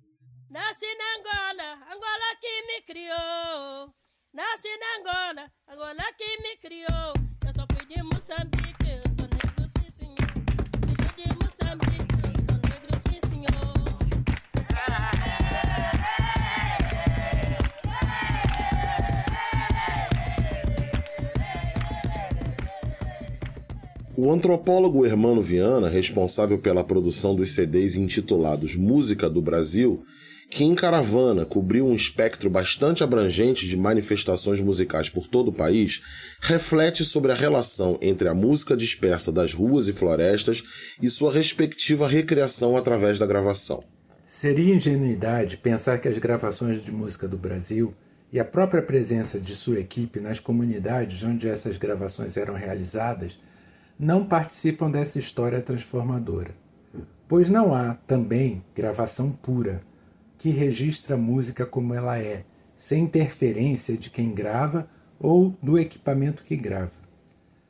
Nasci 0.51 0.87
na 0.97 1.19
Angola, 1.19 1.75
Angola 1.93 2.37
que 2.41 2.67
me 2.67 2.83
criou. 2.87 4.06
Nasci 4.37 4.69
na 4.69 4.89
Angola, 5.01 5.51
Angola 5.67 6.05
que 6.19 6.29
me 6.43 6.57
criou. 6.61 7.15
Eu 7.47 7.53
sou 7.55 7.67
filho 7.73 7.89
de 7.89 8.03
Moçambique, 8.03 8.85
eu 8.85 9.01
sou 9.17 9.27
negro, 9.33 9.65
sim 9.79 9.89
senhor. 9.97 10.31
Filho 10.85 11.09
de 11.17 11.25
Moçambique, 11.43 12.15
eu 12.23 12.33
sou 12.45 12.59
negro, 12.69 12.93
sim 13.09 13.21
senhor. 13.31 13.73
O 24.19 24.31
antropólogo 24.31 25.07
Hermano 25.07 25.41
Viana, 25.41 25.89
responsável 25.89 26.59
pela 26.59 26.85
produção 26.85 27.35
dos 27.35 27.55
CDs 27.55 27.97
intitulados 27.97 28.77
Música 28.77 29.31
do 29.31 29.41
Brasil, 29.41 30.05
que 30.51 30.65
em 30.65 30.75
caravana 30.75 31.45
cobriu 31.45 31.87
um 31.87 31.95
espectro 31.95 32.49
bastante 32.49 33.03
abrangente 33.03 33.67
de 33.67 33.77
manifestações 33.77 34.61
musicais 34.61 35.11
por 35.11 35.27
todo 35.27 35.49
o 35.49 35.53
país, 35.53 36.03
reflete 36.41 37.05
sobre 37.05 37.33
a 37.33 37.35
relação 37.35 37.99
entre 38.01 38.29
a 38.29 38.35
música 38.35 38.77
dispersa 38.77 39.33
das 39.33 39.53
ruas 39.53 39.89
e 39.89 39.93
florestas 39.93 40.63
e 41.03 41.11
sua 41.11 41.33
respectiva 41.33 42.09
recriação 42.09 42.77
através 42.77 43.19
da 43.19 43.27
gravação. 43.27 43.83
Seria 44.25 44.75
ingenuidade 44.75 45.57
pensar 45.57 45.99
que 45.99 46.09
as 46.09 46.19
gravações 46.19 46.83
de 46.83 46.93
música 46.93 47.29
do 47.29 47.37
Brasil 47.37 47.95
e 48.33 48.41
a 48.41 48.45
própria 48.45 48.83
presença 48.83 49.39
de 49.39 49.55
sua 49.55 49.79
equipe 49.79 50.21
nas 50.21 50.41
comunidades 50.41 51.23
onde 51.23 51.49
essas 51.49 51.77
gravações 51.77 52.37
eram 52.37 52.55
realizadas 52.55 53.39
não 53.99 54.25
participam 54.25 54.91
dessa 54.91 55.19
história 55.19 55.61
transformadora. 55.61 56.55
Pois 57.29 57.49
não 57.49 57.75
há, 57.75 57.95
também, 58.07 58.63
gravação 58.75 59.31
pura 59.31 59.81
que 60.39 60.51
registra 60.51 61.15
a 61.15 61.19
música 61.19 61.65
como 61.65 61.95
ela 61.95 62.19
é, 62.19 62.45
sem 62.75 63.05
interferência 63.05 63.97
de 63.97 64.11
quem 64.11 64.35
grava 64.35 64.89
ou 65.19 65.57
do 65.63 65.79
equipamento 65.79 66.45
que 66.45 66.57
grava. 66.57 67.07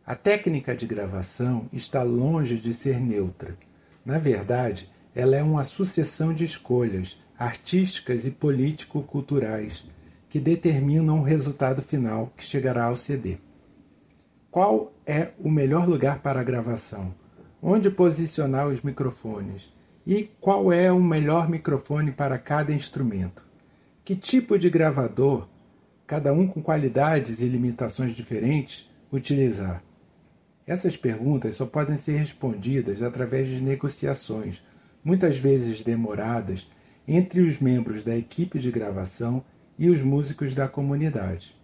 A 0.05 0.15
técnica 0.15 0.75
de 0.75 0.87
gravação 0.87 1.69
está 1.73 2.03
longe 2.03 2.57
de 2.57 2.73
ser 2.73 3.01
neutra. 3.01 3.57
Na 4.05 4.19
verdade, 4.19 4.89
ela 5.15 5.37
é 5.37 5.43
uma 5.43 5.65
sucessão 5.65 6.33
de 6.33 6.45
escolhas 6.45 7.19
artísticas 7.39 8.27
e 8.27 8.31
político-culturais 8.31 9.85
que 10.29 10.41
determinam 10.41 11.21
o 11.21 11.25
resultado 11.25 11.83
final 11.83 12.33
que 12.37 12.45
chegará 12.45 12.85
ao 12.85 12.97
CD. 12.97 13.39
Qual 14.51 14.93
é 15.07 15.33
o 15.39 15.51
melhor 15.51 15.89
lugar 15.89 16.21
para 16.21 16.41
a 16.41 16.45
gravação? 16.45 17.15
Onde 17.63 17.91
posicionar 17.91 18.69
os 18.69 18.83
microfones? 18.83 19.73
E 20.07 20.31
qual 20.41 20.73
é 20.73 20.93
o 20.93 21.03
melhor 21.03 21.49
microfone 21.49 22.13
para 22.13 22.39
cada 22.39 22.73
instrumento? 22.73 23.45
Que 24.05 24.15
tipo 24.15 24.57
de 24.57 24.71
gravador, 24.71 25.49
cada 26.07 26.33
um 26.33 26.47
com 26.47 26.63
qualidades 26.63 27.41
e 27.41 27.49
limitações 27.49 28.15
diferentes, 28.15 28.89
utilizar? 29.13 29.83
Essas 30.65 30.97
perguntas 30.97 31.57
só 31.57 31.67
podem 31.67 31.97
ser 31.97 32.19
respondidas 32.19 33.03
através 33.03 33.49
de 33.49 33.61
negociações, 33.61 34.63
muitas 35.03 35.39
vezes 35.41 35.83
demoradas, 35.83 36.71
entre 37.07 37.41
os 37.41 37.59
membros 37.59 38.05
da 38.05 38.17
equipe 38.17 38.61
de 38.61 38.71
gravação 38.71 39.45
e 39.77 39.91
os 39.91 40.03
músicos 40.03 40.55
da 40.55 40.69
comunidade. 40.69 41.57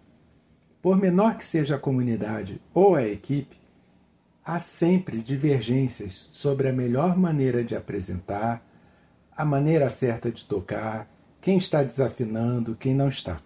Por 0.81 0.97
menor 0.97 1.37
que 1.37 1.45
seja 1.45 1.75
a 1.75 1.79
comunidade 1.79 2.59
ou 2.73 2.93
a 2.93 3.07
equipe, 3.07 3.55
há 4.45 4.59
sempre 4.59 5.21
divergências 5.21 6.27
sobre 6.31 6.67
a 6.67 6.73
melhor 6.73 7.17
maneira 7.17 7.63
de 7.63 7.75
apresentar, 7.75 8.65
a 9.35 9.45
maneira 9.45 9.89
certa 9.89 10.31
de 10.31 10.45
tocar, 10.45 11.09
quem 11.41 11.57
está 11.57 11.81
desafinando, 11.83 12.75
quem 12.75 12.93
não 12.93 13.07
está. 13.07 13.37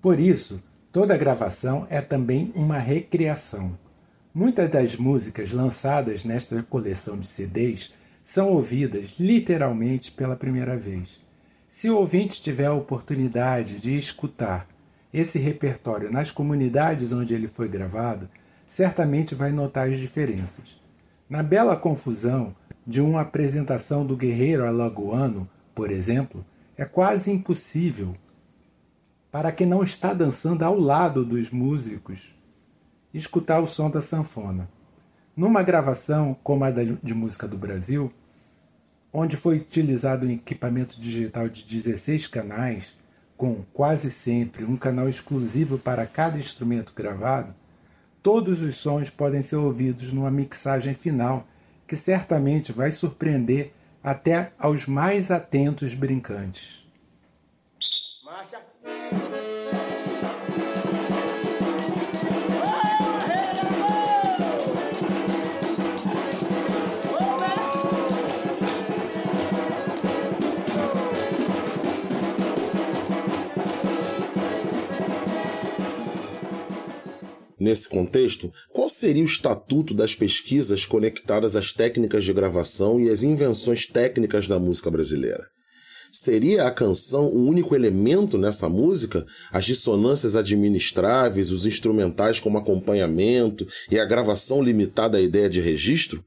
Por 0.00 0.18
isso, 0.18 0.62
toda 0.90 1.16
gravação 1.16 1.86
é 1.88 2.00
também 2.00 2.52
uma 2.54 2.78
recriação. 2.78 3.78
Muitas 4.34 4.68
das 4.68 4.96
músicas 4.96 5.52
lançadas 5.52 6.24
nesta 6.24 6.62
coleção 6.62 7.18
de 7.18 7.26
CDs 7.26 7.92
são 8.22 8.48
ouvidas 8.48 9.18
literalmente 9.18 10.10
pela 10.10 10.36
primeira 10.36 10.76
vez. 10.76 11.20
Se 11.68 11.90
o 11.90 11.96
ouvinte 11.96 12.40
tiver 12.40 12.66
a 12.66 12.74
oportunidade 12.74 13.78
de 13.80 13.96
escutar 13.96 14.68
esse 15.12 15.38
repertório 15.38 16.10
nas 16.10 16.30
comunidades 16.30 17.12
onde 17.12 17.34
ele 17.34 17.48
foi 17.48 17.68
gravado, 17.68 18.28
certamente 18.72 19.34
vai 19.34 19.52
notar 19.52 19.90
as 19.90 19.98
diferenças. 19.98 20.80
Na 21.28 21.42
bela 21.42 21.76
confusão 21.76 22.56
de 22.86 23.02
uma 23.02 23.20
apresentação 23.20 24.06
do 24.06 24.16
guerreiro 24.16 24.66
alagoano, 24.66 25.46
por 25.74 25.90
exemplo, 25.90 26.42
é 26.74 26.86
quase 26.86 27.30
impossível 27.30 28.16
para 29.30 29.52
quem 29.52 29.66
não 29.66 29.82
está 29.82 30.14
dançando 30.14 30.62
ao 30.62 30.80
lado 30.80 31.22
dos 31.22 31.50
músicos 31.50 32.34
escutar 33.12 33.60
o 33.60 33.66
som 33.66 33.90
da 33.90 34.00
sanfona. 34.00 34.66
Numa 35.36 35.62
gravação 35.62 36.34
como 36.42 36.64
a 36.64 36.70
de 36.70 37.14
música 37.14 37.46
do 37.46 37.58
Brasil, 37.58 38.10
onde 39.12 39.36
foi 39.36 39.58
utilizado 39.58 40.26
um 40.26 40.30
equipamento 40.30 40.98
digital 40.98 41.46
de 41.46 41.62
16 41.62 42.26
canais, 42.26 42.94
com 43.36 43.64
quase 43.70 44.10
sempre 44.10 44.64
um 44.64 44.78
canal 44.78 45.10
exclusivo 45.10 45.76
para 45.76 46.06
cada 46.06 46.38
instrumento 46.38 46.94
gravado, 46.96 47.54
todos 48.22 48.62
os 48.62 48.76
sons 48.76 49.10
podem 49.10 49.42
ser 49.42 49.56
ouvidos 49.56 50.12
numa 50.12 50.30
mixagem 50.30 50.94
final, 50.94 51.46
que 51.86 51.96
certamente 51.96 52.72
vai 52.72 52.90
surpreender 52.90 53.72
até 54.02 54.52
aos 54.58 54.86
mais 54.86 55.30
atentos 55.30 55.94
brincantes. 55.94 56.86
Marcha. 58.24 58.60
Nesse 77.62 77.88
contexto, 77.88 78.52
qual 78.72 78.88
seria 78.88 79.22
o 79.22 79.24
estatuto 79.24 79.94
das 79.94 80.16
pesquisas 80.16 80.84
conectadas 80.84 81.54
às 81.54 81.70
técnicas 81.70 82.24
de 82.24 82.32
gravação 82.32 83.00
e 83.00 83.08
às 83.08 83.22
invenções 83.22 83.86
técnicas 83.86 84.48
da 84.48 84.58
música 84.58 84.90
brasileira? 84.90 85.46
Seria 86.10 86.66
a 86.66 86.72
canção 86.72 87.26
o 87.26 87.46
único 87.46 87.76
elemento 87.76 88.36
nessa 88.36 88.68
música? 88.68 89.24
As 89.52 89.64
dissonâncias 89.64 90.34
administráveis, 90.34 91.52
os 91.52 91.64
instrumentais 91.64 92.40
como 92.40 92.58
acompanhamento 92.58 93.64
e 93.88 93.96
a 93.96 94.04
gravação 94.04 94.60
limitada 94.60 95.18
à 95.18 95.20
ideia 95.20 95.48
de 95.48 95.60
registro? 95.60 96.24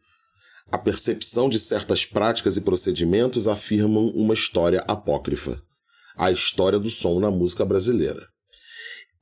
A 0.71 0.77
percepção 0.77 1.49
de 1.49 1.59
certas 1.59 2.05
práticas 2.05 2.55
e 2.55 2.61
procedimentos 2.61 3.45
afirmam 3.45 4.07
uma 4.15 4.33
história 4.33 4.85
apócrifa. 4.87 5.61
A 6.15 6.31
história 6.31 6.79
do 6.79 6.89
som 6.89 7.19
na 7.19 7.29
música 7.29 7.65
brasileira. 7.65 8.25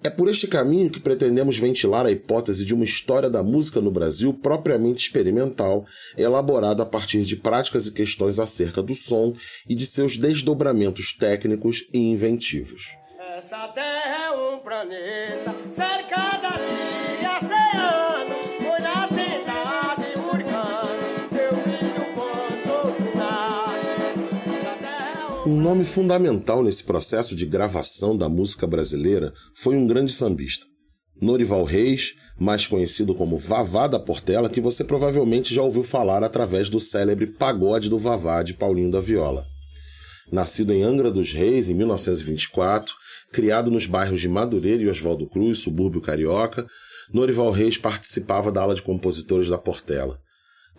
É 0.05 0.09
por 0.09 0.29
este 0.29 0.47
caminho 0.47 0.89
que 0.89 0.99
pretendemos 0.99 1.57
ventilar 1.57 2.05
a 2.05 2.11
hipótese 2.11 2.65
de 2.65 2.73
uma 2.73 2.83
história 2.83 3.29
da 3.29 3.41
música 3.41 3.79
no 3.79 3.89
Brasil 3.89 4.33
propriamente 4.33 5.05
experimental, 5.05 5.85
elaborada 6.17 6.83
a 6.83 6.85
partir 6.85 7.23
de 7.23 7.37
práticas 7.37 7.87
e 7.87 7.93
questões 7.93 8.37
acerca 8.37 8.83
do 8.83 8.93
som 8.93 9.33
e 9.67 9.73
de 9.73 9.85
seus 9.85 10.17
desdobramentos 10.17 11.13
técnicos 11.13 11.87
e 11.93 11.99
inventivos. 11.99 12.97
Essa 13.37 13.65
terra 13.69 14.25
é 14.25 14.31
um 14.31 14.59
planeta 14.59 15.55
cercada 15.71 16.49
de 16.49 16.72
Um 25.53 25.61
nome 25.61 25.85
fundamental 25.85 26.63
nesse 26.63 26.83
processo 26.83 27.35
de 27.35 27.45
gravação 27.45 28.17
da 28.17 28.27
música 28.27 28.65
brasileira 28.65 29.31
foi 29.53 29.75
um 29.75 29.85
grande 29.85 30.11
sambista, 30.11 30.65
Norival 31.21 31.63
Reis, 31.63 32.15
mais 32.39 32.65
conhecido 32.65 33.13
como 33.13 33.37
Vavá 33.37 33.85
da 33.85 33.99
Portela, 33.99 34.49
que 34.49 34.59
você 34.59 34.83
provavelmente 34.83 35.53
já 35.53 35.61
ouviu 35.61 35.83
falar 35.83 36.23
através 36.23 36.69
do 36.69 36.79
célebre 36.79 37.27
Pagode 37.27 37.87
do 37.87 37.99
Vavá 37.99 38.41
de 38.41 38.55
Paulinho 38.55 38.89
da 38.89 38.99
Viola. 38.99 39.45
Nascido 40.31 40.73
em 40.73 40.81
Angra 40.81 41.11
dos 41.11 41.31
Reis 41.31 41.69
em 41.69 41.75
1924, 41.75 42.95
criado 43.31 43.69
nos 43.69 43.85
bairros 43.85 44.21
de 44.21 44.27
Madureira 44.27 44.81
e 44.81 44.89
Oswaldo 44.89 45.29
Cruz, 45.29 45.59
subúrbio 45.59 46.01
carioca, 46.01 46.65
Norival 47.13 47.51
Reis 47.51 47.77
participava 47.77 48.51
da 48.51 48.63
ala 48.63 48.73
de 48.73 48.81
compositores 48.81 49.49
da 49.49 49.59
Portela. 49.59 50.17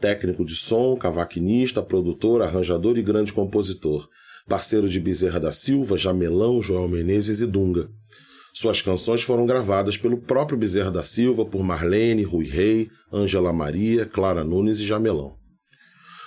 Técnico 0.01 0.45
de 0.45 0.57
som, 0.57 0.97
cavaquinista, 0.97 1.81
produtor, 1.81 2.43
arranjador 2.43 2.99
e 2.99 3.03
grande 3.03 3.33
compositor, 3.33 4.09
parceiro 4.49 4.89
de 4.89 5.01
Bezerra 5.01 5.41
da 5.41 5.53
Silva, 5.53 5.97
Jamelão, 5.97 6.61
Joel 6.63 6.89
Menezes 6.89 7.41
e 7.41 7.47
Dunga. 7.47 7.89
Suas 8.53 8.81
canções 8.81 9.23
foram 9.23 9.47
gravadas 9.47 9.97
pelo 9.97 10.19
próprio 10.19 10.57
Bezerra 10.57 10.91
da 10.91 11.03
Silva, 11.03 11.45
por 11.45 11.65
Marlene, 11.65 12.23
Rui 12.23 12.47
Rei, 12.47 12.89
Ângela 13.13 13.53
Maria, 13.53 14.07
Clara 14.07 14.45
Nunes 14.45 14.79
e 14.79 14.87
Jamelão. 14.87 15.35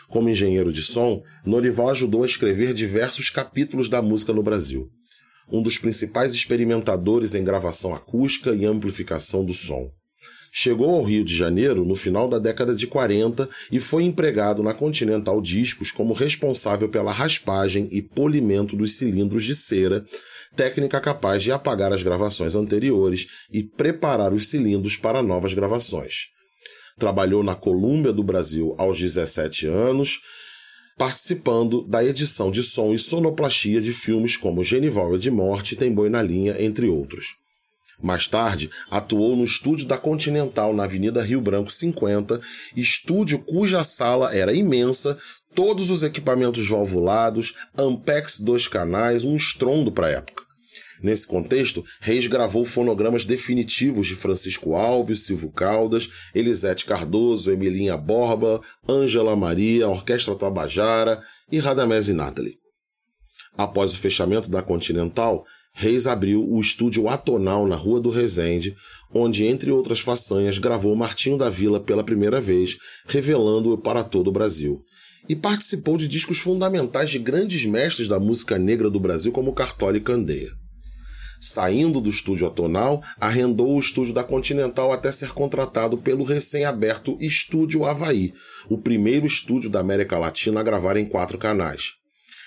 Como 0.09 0.29
engenheiro 0.29 0.71
de 0.71 0.81
som, 0.81 1.21
Norival 1.45 1.89
ajudou 1.89 2.23
a 2.23 2.25
escrever 2.25 2.73
diversos 2.73 3.29
capítulos 3.29 3.89
da 3.89 4.01
música 4.01 4.33
no 4.33 4.43
Brasil. 4.43 4.89
Um 5.49 5.61
dos 5.61 5.77
principais 5.77 6.33
experimentadores 6.33 7.33
em 7.33 7.43
gravação 7.43 7.95
acústica 7.95 8.53
e 8.53 8.65
amplificação 8.65 9.45
do 9.45 9.53
som. 9.53 9.89
Chegou 10.59 10.95
ao 10.95 11.03
Rio 11.03 11.23
de 11.23 11.37
Janeiro 11.37 11.85
no 11.85 11.93
final 11.93 12.27
da 12.27 12.39
década 12.39 12.73
de 12.73 12.87
40 12.87 13.47
e 13.71 13.79
foi 13.79 14.05
empregado 14.05 14.63
na 14.63 14.73
Continental 14.73 15.39
Discos 15.39 15.91
como 15.91 16.15
responsável 16.15 16.89
pela 16.89 17.11
raspagem 17.11 17.87
e 17.91 18.01
polimento 18.01 18.75
dos 18.75 18.97
cilindros 18.97 19.43
de 19.43 19.53
cera, 19.53 20.03
técnica 20.55 20.99
capaz 20.99 21.43
de 21.43 21.51
apagar 21.51 21.93
as 21.93 22.01
gravações 22.01 22.55
anteriores 22.55 23.27
e 23.53 23.61
preparar 23.61 24.33
os 24.33 24.49
cilindros 24.49 24.97
para 24.97 25.21
novas 25.21 25.53
gravações. 25.53 26.29
Trabalhou 26.97 27.43
na 27.43 27.53
Colômbia 27.53 28.11
do 28.11 28.23
Brasil 28.23 28.73
aos 28.79 28.99
17 28.99 29.67
anos, 29.67 30.21
participando 30.97 31.83
da 31.83 32.03
edição 32.03 32.49
de 32.49 32.63
som 32.63 32.95
e 32.95 32.97
sonoplastia 32.97 33.79
de 33.79 33.93
filmes 33.93 34.35
como 34.35 34.63
Genival 34.63 35.19
de 35.19 35.29
Morte 35.29 35.75
Tem 35.75 35.93
Boi 35.93 36.09
na 36.09 36.23
Linha, 36.23 36.55
entre 36.59 36.87
outros. 36.87 37.46
Mais 38.01 38.27
tarde, 38.27 38.69
atuou 38.91 39.35
no 39.35 39.43
estúdio 39.43 39.87
da 39.87 39.97
Continental 39.97 40.73
na 40.73 40.83
Avenida 40.83 41.23
Rio 41.23 41.41
Branco 41.41 41.71
50, 41.71 42.39
estúdio 42.75 43.39
cuja 43.39 43.83
sala 43.83 44.35
era 44.35 44.53
imensa, 44.53 45.17
todos 45.55 45.89
os 45.89 46.03
equipamentos 46.03 46.67
valvulados, 46.67 47.55
Ampex 47.75 48.39
dois 48.39 48.67
canais, 48.67 49.23
um 49.23 49.35
estrondo 49.35 49.91
para 49.91 50.07
a 50.07 50.11
época. 50.11 50.43
Nesse 51.01 51.27
contexto, 51.27 51.83
Reis 51.99 52.25
gravou 52.27 52.65
fonogramas 52.65 53.23
definitivos 53.25 54.07
de 54.07 54.15
Francisco 54.15 54.75
Alves, 54.75 55.25
Silvio 55.25 55.51
Caldas, 55.51 56.09
Elisete 56.33 56.85
Cardoso, 56.85 57.51
Emilinha 57.51 57.95
Borba, 57.97 58.61
Ângela 58.87 59.35
Maria, 59.35 59.87
Orquestra 59.87 60.35
Tabajara 60.35 61.19
e 61.51 61.59
Radamés 61.59 62.09
e 62.09 62.13
Natalie. 62.13 62.57
Após 63.55 63.93
o 63.93 63.97
fechamento 63.97 64.49
da 64.49 64.61
Continental, 64.61 65.43
Reis 65.79 66.07
abriu 66.07 66.43
o 66.43 66.59
estúdio 66.59 67.07
Atonal 67.07 67.67
na 67.67 67.75
Rua 67.75 68.01
do 68.01 68.09
Resende, 68.09 68.75
onde, 69.13 69.45
entre 69.45 69.69
outras 69.69 69.99
façanhas, 69.99 70.57
gravou 70.57 70.95
Martinho 70.95 71.37
da 71.37 71.51
Vila 71.51 71.79
pela 71.79 72.03
primeira 72.03 72.41
vez, 72.41 72.79
revelando-o 73.05 73.77
para 73.77 74.03
todo 74.03 74.29
o 74.29 74.31
Brasil. 74.31 74.83
E 75.29 75.35
participou 75.35 75.95
de 75.95 76.07
discos 76.07 76.39
fundamentais 76.39 77.11
de 77.11 77.19
grandes 77.19 77.63
mestres 77.63 78.07
da 78.07 78.19
música 78.19 78.57
negra 78.57 78.89
do 78.89 78.99
Brasil, 78.99 79.31
como 79.31 79.53
Cartola 79.53 79.97
e 79.97 80.01
Candeia. 80.01 80.49
Saindo 81.39 82.01
do 82.01 82.09
estúdio 82.09 82.47
Atonal, 82.47 82.99
arrendou 83.19 83.75
o 83.75 83.79
estúdio 83.79 84.15
da 84.15 84.23
Continental 84.23 84.91
até 84.91 85.11
ser 85.11 85.29
contratado 85.29 85.95
pelo 85.95 86.23
recém-aberto 86.23 87.15
Estúdio 87.21 87.85
Havaí, 87.85 88.33
o 88.67 88.79
primeiro 88.79 89.27
estúdio 89.27 89.69
da 89.69 89.79
América 89.79 90.17
Latina 90.17 90.59
a 90.59 90.63
gravar 90.63 90.97
em 90.97 91.05
quatro 91.05 91.37
canais. 91.37 91.91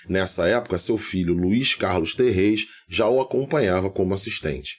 Nessa 0.09 0.47
época, 0.47 0.77
seu 0.77 0.97
filho 0.97 1.33
Luiz 1.33 1.75
Carlos 1.75 2.15
Terreis 2.15 2.65
já 2.89 3.07
o 3.07 3.21
acompanhava 3.21 3.89
como 3.89 4.13
assistente. 4.13 4.77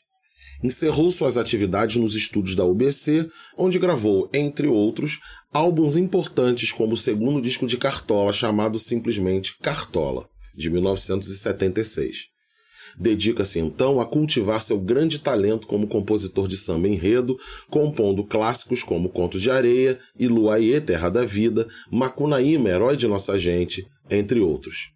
Encerrou 0.62 1.10
suas 1.10 1.36
atividades 1.36 1.96
nos 1.96 2.14
estúdios 2.14 2.54
da 2.54 2.64
UBC, 2.64 3.28
onde 3.56 3.80
gravou, 3.80 4.30
entre 4.32 4.68
outros, 4.68 5.18
álbuns 5.52 5.96
importantes 5.96 6.70
como 6.70 6.94
o 6.94 6.96
segundo 6.96 7.42
disco 7.42 7.66
de 7.66 7.76
Cartola, 7.76 8.32
chamado 8.32 8.78
simplesmente 8.78 9.56
Cartola, 9.60 10.28
de 10.54 10.70
1976. 10.70 12.32
Dedica-se 12.96 13.58
então 13.58 14.00
a 14.00 14.06
cultivar 14.06 14.60
seu 14.60 14.78
grande 14.78 15.18
talento 15.18 15.66
como 15.66 15.88
compositor 15.88 16.46
de 16.46 16.56
samba 16.56 16.88
enredo, 16.88 17.36
compondo 17.68 18.24
clássicos 18.24 18.82
como 18.82 19.08
Conto 19.08 19.40
de 19.40 19.50
Areia 19.50 19.98
Luaie, 20.20 20.80
Terra 20.80 21.08
da 21.08 21.24
Vida, 21.24 21.66
Macunaíma, 21.90 22.68
Herói 22.68 22.96
de 22.96 23.08
Nossa 23.08 23.38
Gente, 23.38 23.84
entre 24.10 24.40
outros. 24.40 24.92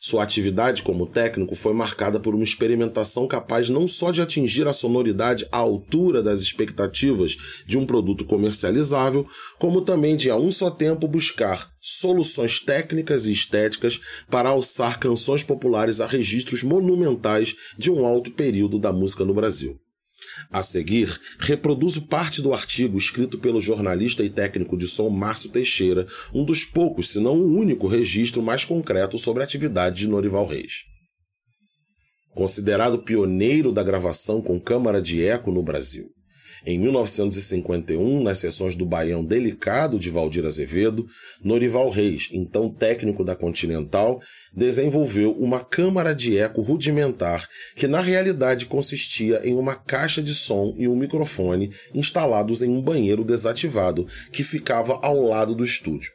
Sua 0.00 0.22
atividade 0.22 0.84
como 0.84 1.08
técnico 1.08 1.56
foi 1.56 1.74
marcada 1.74 2.20
por 2.20 2.32
uma 2.32 2.44
experimentação 2.44 3.26
capaz 3.26 3.68
não 3.68 3.88
só 3.88 4.12
de 4.12 4.22
atingir 4.22 4.68
a 4.68 4.72
sonoridade 4.72 5.46
à 5.50 5.56
altura 5.56 6.22
das 6.22 6.40
expectativas 6.40 7.36
de 7.66 7.76
um 7.76 7.84
produto 7.84 8.24
comercializável, 8.24 9.26
como 9.58 9.80
também 9.80 10.14
de 10.14 10.30
a 10.30 10.36
um 10.36 10.52
só 10.52 10.70
tempo 10.70 11.08
buscar 11.08 11.68
soluções 11.80 12.60
técnicas 12.60 13.26
e 13.26 13.32
estéticas 13.32 14.00
para 14.30 14.50
alçar 14.50 15.00
canções 15.00 15.42
populares 15.42 16.00
a 16.00 16.06
registros 16.06 16.62
monumentais 16.62 17.56
de 17.76 17.90
um 17.90 18.06
alto 18.06 18.30
período 18.30 18.78
da 18.78 18.92
música 18.92 19.24
no 19.24 19.34
Brasil. 19.34 19.80
A 20.50 20.62
seguir, 20.62 21.18
reproduzo 21.38 22.02
parte 22.02 22.40
do 22.40 22.52
artigo 22.52 22.98
escrito 22.98 23.38
pelo 23.38 23.60
jornalista 23.60 24.24
e 24.24 24.30
técnico 24.30 24.76
de 24.76 24.86
som 24.86 25.08
Márcio 25.08 25.50
Teixeira, 25.50 26.06
um 26.34 26.44
dos 26.44 26.64
poucos, 26.64 27.10
se 27.10 27.20
não 27.20 27.38
o 27.38 27.58
único 27.58 27.86
registro 27.86 28.42
mais 28.42 28.64
concreto 28.64 29.18
sobre 29.18 29.42
a 29.42 29.44
atividade 29.44 30.00
de 30.00 30.08
Norival 30.08 30.46
Reis. 30.46 30.84
Considerado 32.34 32.98
pioneiro 32.98 33.72
da 33.72 33.82
gravação 33.82 34.40
com 34.40 34.60
câmara 34.60 35.02
de 35.02 35.24
eco 35.24 35.50
no 35.50 35.62
Brasil, 35.62 36.08
em 36.64 36.78
1951, 36.78 38.22
nas 38.22 38.38
sessões 38.38 38.74
do 38.74 38.86
Baião 38.86 39.24
Delicado 39.24 39.98
de 39.98 40.10
Valdir 40.10 40.44
Azevedo, 40.44 41.06
Norival 41.42 41.88
Reis, 41.90 42.28
então 42.32 42.68
técnico 42.68 43.24
da 43.24 43.36
Continental, 43.36 44.20
desenvolveu 44.54 45.32
uma 45.32 45.60
câmara 45.60 46.14
de 46.14 46.38
eco 46.38 46.62
rudimentar 46.62 47.48
que 47.76 47.86
na 47.86 48.00
realidade 48.00 48.66
consistia 48.66 49.40
em 49.44 49.54
uma 49.54 49.74
caixa 49.74 50.22
de 50.22 50.34
som 50.34 50.74
e 50.76 50.88
um 50.88 50.96
microfone 50.96 51.70
instalados 51.94 52.62
em 52.62 52.68
um 52.68 52.80
banheiro 52.80 53.24
desativado 53.24 54.06
que 54.32 54.42
ficava 54.42 54.98
ao 55.02 55.20
lado 55.20 55.54
do 55.54 55.64
estúdio. 55.64 56.10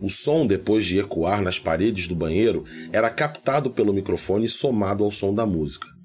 O 0.00 0.10
som, 0.10 0.46
depois 0.46 0.84
de 0.84 0.98
ecoar 0.98 1.40
nas 1.40 1.58
paredes 1.58 2.06
do 2.06 2.14
banheiro, 2.14 2.64
era 2.92 3.08
captado 3.08 3.70
pelo 3.70 3.94
microfone 3.94 4.46
somado 4.46 5.02
ao 5.02 5.10
som 5.10 5.34
da 5.34 5.46
música. 5.46 5.95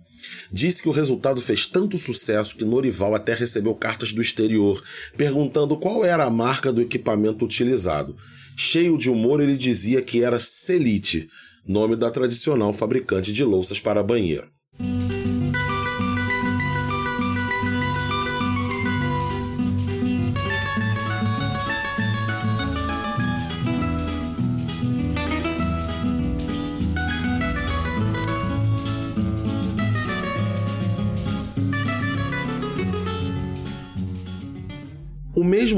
Disse 0.52 0.82
que 0.82 0.90
o 0.90 0.92
resultado 0.92 1.40
fez 1.40 1.66
tanto 1.66 1.98
sucesso 1.98 2.58
que 2.58 2.66
Norival 2.66 3.16
até 3.16 3.34
recebeu 3.34 3.74
cartas 3.74 4.12
do 4.12 4.22
exterior 4.22 4.84
perguntando 5.16 5.78
qual 5.78 6.04
era 6.04 6.26
a 6.26 6.30
marca 6.30 6.74
do 6.74 6.82
equipamento 6.82 7.46
utilizado. 7.46 8.16
Cheio 8.58 8.98
de 8.98 9.10
humor, 9.10 9.42
ele 9.42 9.56
dizia 9.56 10.02
que 10.02 10.24
era 10.24 10.40
Celite, 10.40 11.30
nome 11.66 11.96
da 11.96 12.12
tradicional 12.12 12.74
fabricante 12.74 13.32
de 13.32 13.44
louças 13.44 13.80
para 13.80 14.04
banheiro. 14.04 14.50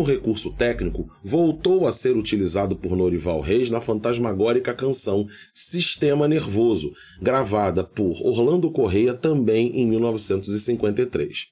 Mesmo 0.03 0.05
recurso 0.05 0.51
técnico 0.51 1.09
voltou 1.23 1.87
a 1.87 1.91
ser 1.91 2.15
utilizado 2.15 2.75
por 2.75 2.95
Norival 2.95 3.39
Reis 3.39 3.69
na 3.69 3.79
fantasmagórica 3.79 4.73
canção 4.73 5.25
Sistema 5.53 6.27
Nervoso, 6.27 6.91
gravada 7.21 7.83
por 7.83 8.21
Orlando 8.21 8.69
Correia 8.69 9.13
também 9.13 9.71
em 9.73 9.87
1953. 9.87 11.47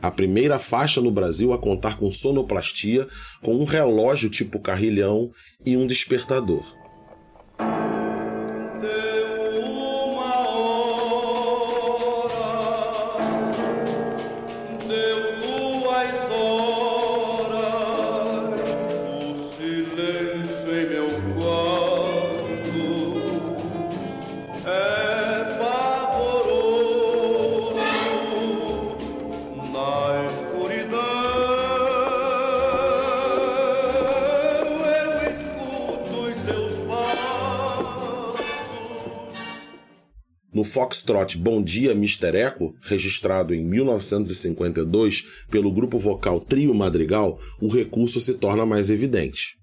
A 0.00 0.10
primeira 0.10 0.58
faixa 0.58 1.00
no 1.00 1.10
Brasil 1.10 1.52
a 1.52 1.58
contar 1.58 1.98
com 1.98 2.10
sonoplastia, 2.10 3.06
com 3.42 3.54
um 3.54 3.64
relógio 3.64 4.30
tipo 4.30 4.58
carrilhão 4.58 5.30
e 5.64 5.76
um 5.76 5.86
despertador. 5.86 6.81
No 40.62 40.64
Foxtrot 40.64 41.38
Bom 41.38 41.60
Dia 41.60 41.92
Mister 41.92 42.36
Eco, 42.36 42.72
registrado 42.82 43.52
em 43.52 43.64
1952 43.64 45.24
pelo 45.50 45.72
grupo 45.72 45.98
vocal 45.98 46.40
Trio 46.40 46.72
Madrigal, 46.72 47.36
o 47.60 47.66
recurso 47.66 48.20
se 48.20 48.34
torna 48.34 48.64
mais 48.64 48.88
evidente. 48.88 49.56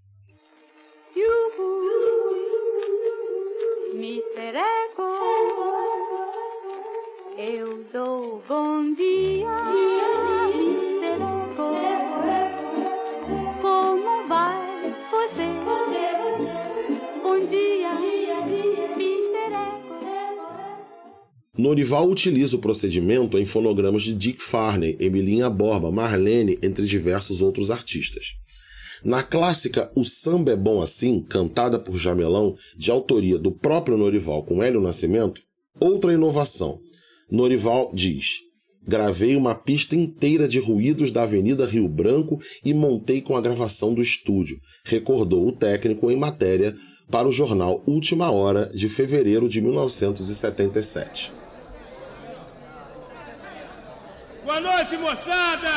Norival 21.90 22.08
utiliza 22.08 22.56
o 22.56 22.60
procedimento 22.60 23.36
em 23.40 23.46
fonogramas 23.46 24.04
de 24.04 24.14
Dick 24.14 24.44
Farney, 24.44 24.96
Emilinha 25.00 25.50
Borba, 25.50 25.92
Marlene, 25.92 26.60
entre 26.62 26.86
diversos 26.86 27.42
outros 27.42 27.72
artistas. 27.72 28.34
Na 29.04 29.24
clássica 29.24 29.92
O 29.96 30.06
Samba 30.06 30.52
é 30.52 30.56
Bom 30.56 30.84
Assim, 30.84 31.24
cantada 31.24 31.80
por 31.80 31.98
Jamelão, 31.98 32.56
de 32.78 32.92
autoria 32.92 33.40
do 33.40 33.52
próprio 33.52 33.98
Norival 33.98 34.44
com 34.44 34.62
Hélio 34.62 34.80
Nascimento, 34.80 35.42
outra 35.80 36.14
inovação. 36.14 36.80
Norival 37.32 37.92
diz: 37.92 38.36
Gravei 38.88 39.36
uma 39.36 39.56
pista 39.56 39.96
inteira 39.96 40.48
de 40.48 40.60
ruídos 40.60 41.10
da 41.10 41.24
Avenida 41.24 41.66
Rio 41.66 41.88
Branco 41.88 42.40
e 42.64 42.72
montei 42.72 43.20
com 43.20 43.36
a 43.36 43.42
gravação 43.42 43.96
do 43.96 44.02
estúdio, 44.02 44.60
recordou 44.86 45.48
o 45.48 45.52
técnico 45.52 46.12
em 46.12 46.16
matéria 46.16 46.76
para 47.10 47.28
o 47.28 47.32
jornal 47.32 47.82
Última 47.88 48.30
Hora 48.30 48.70
de 48.76 48.88
fevereiro 48.88 49.50
de 49.50 49.60
1977. 49.60 51.49
Boa 54.50 54.62
noite, 54.62 54.98
moçada! 54.98 55.70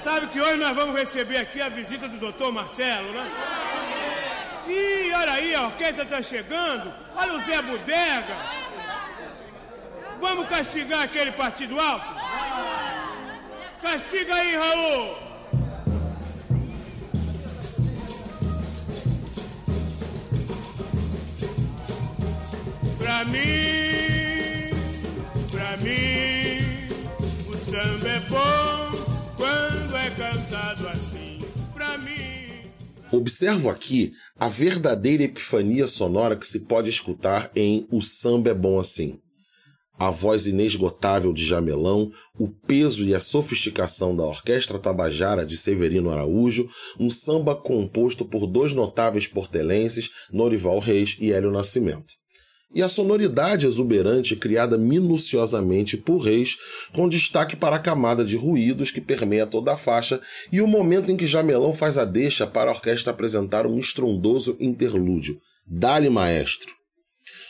Sabe 0.00 0.26
que 0.26 0.40
hoje 0.40 0.56
nós 0.56 0.74
vamos 0.74 0.98
receber 0.98 1.36
aqui 1.36 1.62
a 1.62 1.68
visita 1.68 2.08
do 2.08 2.18
doutor 2.18 2.50
Marcelo, 2.50 3.08
né? 3.12 3.30
Ih, 4.66 5.12
olha 5.12 5.32
aí, 5.34 5.54
a 5.54 5.62
orquestra 5.62 6.02
está 6.02 6.20
chegando. 6.20 6.92
Olha 7.14 7.34
o 7.34 7.40
Zé 7.40 7.62
Bodega. 7.62 8.36
Vamos 10.20 10.48
castigar 10.48 11.02
aquele 11.02 11.30
partido 11.30 11.78
alto? 11.78 12.04
Castiga 13.80 14.34
aí, 14.34 14.56
Raul! 14.56 15.16
Pra 22.98 23.24
mim, 23.26 24.23
Observo 33.24 33.70
aqui 33.70 34.12
a 34.38 34.48
verdadeira 34.48 35.22
epifania 35.22 35.86
sonora 35.86 36.36
que 36.36 36.46
se 36.46 36.66
pode 36.66 36.90
escutar 36.90 37.50
em 37.56 37.88
O 37.90 38.02
Samba 38.02 38.50
é 38.50 38.54
Bom 38.54 38.78
Assim. 38.78 39.18
A 39.98 40.10
voz 40.10 40.46
inesgotável 40.46 41.32
de 41.32 41.42
Jamelão, 41.42 42.12
o 42.38 42.48
peso 42.48 43.02
e 43.02 43.14
a 43.14 43.20
sofisticação 43.20 44.14
da 44.14 44.24
Orquestra 44.24 44.78
Tabajara 44.78 45.46
de 45.46 45.56
Severino 45.56 46.10
Araújo, 46.10 46.68
um 47.00 47.08
samba 47.08 47.56
composto 47.56 48.26
por 48.26 48.46
dois 48.46 48.74
notáveis 48.74 49.26
portelenses, 49.26 50.10
Norival 50.30 50.78
Reis 50.78 51.16
e 51.18 51.32
Hélio 51.32 51.50
Nascimento 51.50 52.12
e 52.74 52.82
a 52.82 52.88
sonoridade 52.88 53.66
exuberante 53.66 54.36
criada 54.36 54.76
minuciosamente 54.76 55.96
por 55.96 56.18
Reis, 56.18 56.56
com 56.92 57.08
destaque 57.08 57.56
para 57.56 57.76
a 57.76 57.80
camada 57.80 58.24
de 58.24 58.36
ruídos 58.36 58.90
que 58.90 59.00
permeia 59.00 59.46
toda 59.46 59.72
a 59.72 59.76
faixa 59.76 60.20
e 60.50 60.60
o 60.60 60.66
momento 60.66 61.10
em 61.10 61.16
que 61.16 61.26
Jamelão 61.26 61.72
faz 61.72 61.96
a 61.96 62.04
deixa 62.04 62.46
para 62.46 62.70
a 62.70 62.74
orquestra 62.74 63.12
apresentar 63.12 63.66
um 63.66 63.78
estrondoso 63.78 64.56
interlúdio. 64.60 65.38
Dale 65.66 66.10
maestro! 66.10 66.83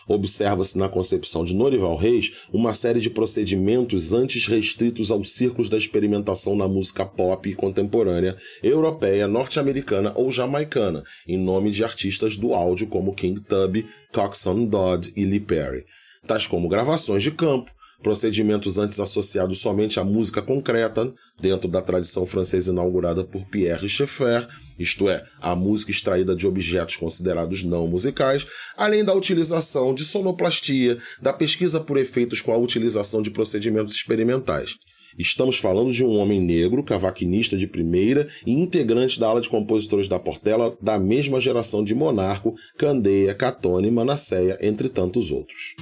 Observa-se 0.07 0.79
na 0.79 0.89
concepção 0.89 1.45
de 1.45 1.55
Norival 1.55 1.97
Reis 1.97 2.33
uma 2.53 2.73
série 2.73 3.01
de 3.01 3.11
procedimentos 3.11 4.13
antes 4.13 4.47
restritos 4.47 5.11
aos 5.11 5.31
círculos 5.31 5.69
da 5.69 5.79
experimentação 5.79 6.55
na 6.57 6.69
música 6.69 7.05
pop 7.07 7.55
contemporânea, 7.55 8.37
europeia, 8.63 9.27
norte-americana 9.27 10.13
ou 10.15 10.31
jamaicana, 10.31 11.03
em 11.27 11.39
nome 11.39 11.71
de 11.71 11.83
artistas 11.83 12.37
do 12.37 12.55
áudio 12.55 12.87
como 12.87 13.15
King 13.15 13.41
Tubby, 13.41 13.87
Coxon 14.13 14.67
Dodd 14.67 15.13
e 15.17 15.25
Lee 15.25 15.41
Perry, 15.41 15.85
tais 16.27 16.47
como 16.47 16.69
gravações 16.69 17.23
de 17.23 17.31
campo, 17.31 17.71
procedimentos 18.05 18.77
antes 18.79 19.01
associados 19.01 19.59
somente 19.59 19.99
à 19.99 20.05
música 20.05 20.43
concreta, 20.43 21.11
dentro 21.41 21.67
da 21.67 21.81
tradição 21.81 22.27
francesa 22.27 22.71
inaugurada 22.71 23.25
por 23.25 23.47
Pierre 23.47 23.89
Schaeffer, 23.89 24.47
isto 24.79 25.09
é, 25.09 25.25
a 25.41 25.57
música 25.57 25.91
extraída 25.91 26.37
de 26.37 26.47
objetos 26.47 26.97
considerados 26.97 27.65
não 27.65 27.89
musicais, 27.89 28.47
além 28.77 29.03
da 29.03 29.15
utilização 29.15 29.95
de 29.95 30.05
sonoplastia, 30.05 30.99
da 31.23 31.33
pesquisa 31.33 31.81
por 31.81 31.97
efeitos 31.97 32.43
com 32.43 32.53
a 32.53 32.59
utilização 32.59 33.23
de 33.23 33.31
procedimentos 33.31 33.95
experimentais. 33.95 34.77
Estamos 35.19 35.57
falando 35.57 35.93
de 35.93 36.05
um 36.05 36.19
homem 36.19 36.41
negro, 36.41 36.83
cavaquinista 36.83 37.57
de 37.57 37.67
primeira 37.67 38.29
e 38.45 38.53
integrante 38.53 39.19
da 39.19 39.29
ala 39.29 39.41
de 39.41 39.49
compositores 39.49 40.09
da 40.09 40.19
Portela 40.19 40.77
da 40.83 40.99
mesma 40.99 41.41
geração 41.41 41.83
de 41.83 41.95
Monarco, 41.95 42.55
Candeia, 42.77 43.35
Catone, 43.35 43.91
Manasseia, 43.91 44.59
entre 44.61 44.89
tantos 44.89 45.31
outros. 45.31 45.77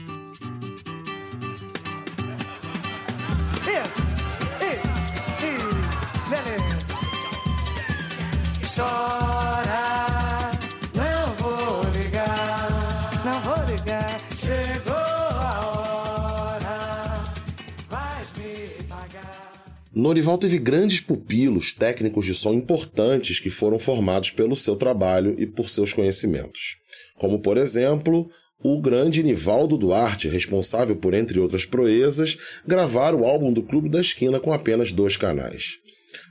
Chora. 8.75 10.51
Não 10.95 11.35
vou 11.35 11.83
ligar, 11.93 13.23
não 13.25 13.41
vou 13.43 13.65
ligar. 13.67 14.19
Chegou 14.37 14.95
a 14.95 16.57
hora, 16.57 17.25
vais 17.89 18.33
me 18.39 18.83
pagar. 18.85 19.53
Norival 19.95 20.39
teve 20.39 20.59
grandes 20.59 21.01
pupilos, 21.01 21.73
técnicos 21.73 22.25
de 22.25 22.35
som 22.35 22.55
importantes 22.55 23.39
que 23.39 23.51
foram 23.51 23.79
formados 23.79 24.31
pelo 24.31 24.57
seu 24.57 24.77
trabalho 24.77 25.35
e 25.39 25.47
por 25.47 25.69
seus 25.69 25.93
conhecimentos. 25.93 26.77
Como, 27.19 27.41
por 27.41 27.59
exemplo, 27.59 28.31
o 28.65 28.81
grande 28.81 29.23
Nivaldo 29.23 29.77
Duarte, 29.77 30.29
responsável 30.29 30.97
por, 30.97 31.13
entre 31.13 31.39
outras 31.39 31.67
proezas, 31.67 32.39
gravar 32.67 33.15
o 33.15 33.27
álbum 33.27 33.53
do 33.53 33.63
Clube 33.63 33.89
da 33.89 34.01
Esquina 34.01 34.41
com 34.41 34.53
apenas 34.53 34.93
dois 34.93 35.17
canais. 35.17 35.82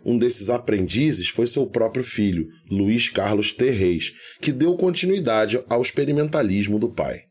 Um 0.04 0.18
desses 0.18 0.50
aprendizes 0.50 1.30
foi 1.30 1.46
seu 1.46 1.68
próprio 1.68 2.04
filho, 2.04 2.48
Luiz 2.70 3.10
Carlos 3.10 3.52
Terreis, 3.52 4.14
que 4.40 4.52
deu 4.52 4.76
continuidade 4.76 5.64
ao 5.70 5.82
experimentalismo 5.82 6.80
do 6.80 6.90
pai. 6.90 7.22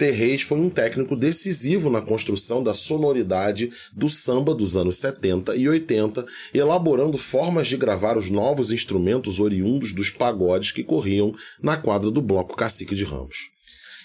Terreis 0.00 0.40
foi 0.40 0.58
um 0.58 0.70
técnico 0.70 1.14
decisivo 1.14 1.90
na 1.90 2.00
construção 2.00 2.62
da 2.62 2.72
sonoridade 2.72 3.68
do 3.92 4.08
samba 4.08 4.54
dos 4.54 4.74
anos 4.74 4.96
70 4.96 5.54
e 5.56 5.68
80, 5.68 6.24
elaborando 6.54 7.18
formas 7.18 7.68
de 7.68 7.76
gravar 7.76 8.16
os 8.16 8.30
novos 8.30 8.72
instrumentos 8.72 9.38
oriundos 9.38 9.92
dos 9.92 10.08
pagodes 10.08 10.72
que 10.72 10.82
corriam 10.82 11.34
na 11.62 11.76
quadra 11.76 12.10
do 12.10 12.22
bloco 12.22 12.56
Cacique 12.56 12.94
de 12.94 13.04
Ramos. 13.04 13.36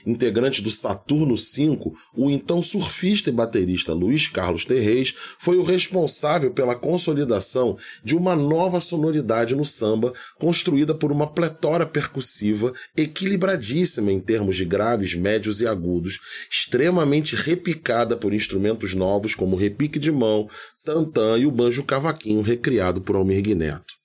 Integrante 0.06 0.62
do 0.62 0.70
Saturno 0.70 1.36
V, 1.36 1.94
o 2.15 2.30
então 2.30 2.62
surfista 2.62 3.30
e 3.30 3.34
baterista 3.34 3.94
Luiz 3.94 4.28
Carlos 4.28 4.63
Terreis 4.63 5.13
foi 5.39 5.58
o 5.58 5.63
responsável 5.63 6.52
pela 6.52 6.76
consolidação 6.76 7.78
de 8.04 8.15
uma 8.15 8.36
nova 8.36 8.80
sonoridade 8.80 9.56
no 9.56 9.65
samba, 9.65 10.13
construída 10.38 10.94
por 10.94 11.12
uma 11.12 11.28
pletora 11.28 11.86
percussiva 11.86 12.72
equilibradíssima 12.96 14.12
em 14.12 14.20
termos 14.20 14.56
de 14.56 14.65
graves, 14.65 15.15
médios 15.15 15.60
e 15.62 15.68
agudos, 15.68 16.20
extremamente 16.50 17.36
repicada 17.36 18.15
por 18.15 18.34
instrumentos 18.34 18.94
novos 18.94 19.34
como 19.34 19.56
o 19.56 19.60
repique 19.60 19.98
de 19.98 20.12
mão, 20.12 20.48
tantã 20.84 21.38
e 21.38 21.46
o 21.46 21.52
banjo 21.52 21.84
cavaquinho 21.84 22.41
recriado 22.41 23.02
por 23.02 23.15
Almir 23.15 23.56
Neto. 23.56 23.96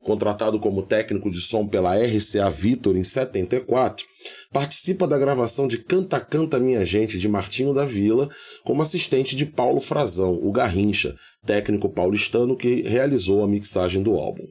Contratado 0.00 0.58
como 0.58 0.86
técnico 0.86 1.30
de 1.30 1.40
som 1.42 1.66
pela 1.66 1.94
RCA 1.94 2.48
Victor 2.48 2.96
em 2.96 3.04
74, 3.04 4.06
participa 4.52 5.06
da 5.06 5.16
gravação 5.16 5.68
de 5.68 5.78
Canta 5.78 6.18
Canta 6.18 6.58
Minha 6.58 6.84
Gente 6.84 7.18
de 7.18 7.28
Martinho 7.28 7.72
da 7.72 7.84
Vila, 7.84 8.28
como 8.64 8.82
assistente 8.82 9.36
de 9.36 9.46
Paulo 9.46 9.80
Frazão, 9.80 10.38
o 10.42 10.50
Garrincha, 10.50 11.14
técnico 11.46 11.88
paulistano 11.88 12.56
que 12.56 12.82
realizou 12.82 13.44
a 13.44 13.48
mixagem 13.48 14.02
do 14.02 14.16
álbum. 14.16 14.44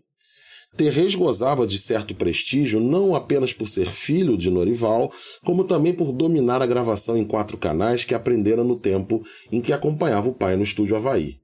Terrez 0.78 1.16
gozava 1.16 1.68
de 1.68 1.78
certo 1.78 2.16
prestígio 2.16 2.80
não 2.80 3.16
apenas 3.16 3.52
por 3.52 3.68
ser 3.68 3.92
filho 3.92 4.38
de 4.38 4.50
Norival, 4.50 5.12
como 5.44 5.66
também 5.66 5.92
por 5.92 6.12
dominar 6.14 6.62
a 6.62 6.66
gravação 6.66 7.18
em 7.18 7.26
quatro 7.26 7.58
canais 7.58 8.06
que 8.06 8.14
aprendera 8.14 8.64
no 8.64 8.78
tempo 8.78 9.22
em 9.52 9.60
que 9.60 9.74
acompanhava 9.74 10.30
o 10.30 10.34
pai 10.34 10.56
no 10.56 10.64
estúdio 10.64 10.96
Havaí. 10.96 11.38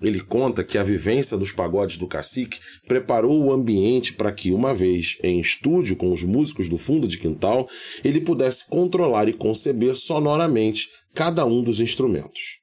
Ele 0.00 0.20
conta 0.20 0.62
que 0.62 0.76
a 0.76 0.82
vivência 0.82 1.38
dos 1.38 1.52
pagodes 1.52 1.96
do 1.96 2.06
cacique 2.06 2.60
preparou 2.86 3.42
o 3.42 3.50
ambiente 3.52 4.12
para 4.12 4.30
que, 4.30 4.52
uma 4.52 4.74
vez 4.74 5.16
em 5.22 5.40
estúdio 5.40 5.96
com 5.96 6.12
os 6.12 6.22
músicos 6.22 6.68
do 6.68 6.76
fundo 6.76 7.08
de 7.08 7.16
quintal, 7.18 7.66
ele 8.04 8.20
pudesse 8.20 8.68
controlar 8.68 9.26
e 9.28 9.32
conceber 9.32 9.96
sonoramente 9.96 10.86
cada 11.14 11.46
um 11.46 11.62
dos 11.62 11.80
instrumentos. 11.80 12.58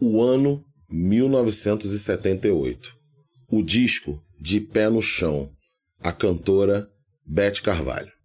O 0.00 0.22
ano 0.22 0.62
1978. 0.90 2.94
O 3.50 3.62
disco 3.62 4.22
De 4.38 4.60
Pé 4.60 4.90
no 4.90 5.00
Chão, 5.00 5.50
a 5.98 6.12
cantora 6.12 6.86
Beth 7.26 7.62
Carvalho. 7.62 8.19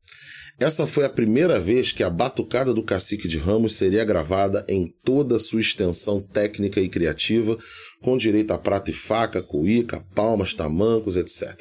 Essa 0.58 0.88
foi 0.88 1.04
a 1.04 1.10
primeira 1.10 1.60
vez 1.60 1.92
que 1.92 2.02
a 2.02 2.10
Batucada 2.10 2.74
do 2.74 2.82
Cacique 2.82 3.28
de 3.28 3.38
Ramos 3.38 3.74
seria 3.74 4.06
gravada 4.06 4.66
em 4.70 4.88
toda 5.04 5.36
a 5.36 5.40
sua 5.40 5.60
extensão 5.60 6.22
técnica 6.22 6.80
e 6.80 6.88
criativa, 6.88 7.58
com 8.02 8.18
direito 8.18 8.52
a 8.52 8.58
prata 8.58 8.90
e 8.90 8.94
faca, 8.94 9.44
cuíca, 9.44 10.06
palmas, 10.16 10.54
tamancos, 10.54 11.18
etc. 11.18 11.54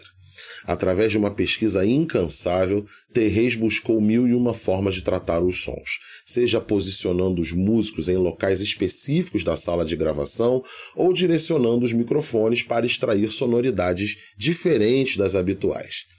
Através 0.64 1.10
de 1.10 1.18
uma 1.18 1.32
pesquisa 1.32 1.84
incansável, 1.84 2.86
Terreis 3.12 3.56
buscou 3.56 4.00
mil 4.00 4.28
e 4.28 4.32
uma 4.34 4.54
formas 4.54 4.94
de 4.94 5.02
tratar 5.02 5.40
os 5.40 5.64
sons, 5.64 5.98
seja 6.24 6.60
posicionando 6.60 7.42
os 7.42 7.50
músicos 7.50 8.08
em 8.08 8.16
locais 8.16 8.60
específicos 8.60 9.42
da 9.42 9.56
sala 9.56 9.84
de 9.84 9.96
gravação 9.96 10.62
ou 10.94 11.12
direcionando 11.12 11.84
os 11.84 11.92
microfones 11.92 12.62
para 12.62 12.86
extrair 12.86 13.28
sonoridades 13.28 14.32
diferentes 14.38 15.16
das 15.16 15.34
habituais. 15.34 16.13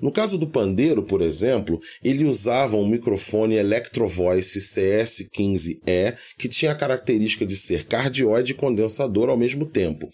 No 0.00 0.12
caso 0.12 0.38
do 0.38 0.46
pandeiro, 0.46 1.02
por 1.02 1.22
exemplo, 1.22 1.80
ele 2.02 2.24
usava 2.24 2.76
um 2.76 2.86
microfone 2.86 3.54
Electro 3.54 4.06
Voice 4.06 4.58
CS15E 4.60 6.16
que 6.38 6.48
tinha 6.48 6.72
a 6.72 6.74
característica 6.74 7.46
de 7.46 7.56
ser 7.56 7.86
cardioide 7.86 8.52
e 8.52 8.54
condensador 8.54 9.28
ao 9.28 9.36
mesmo 9.36 9.66
tempo, 9.66 10.08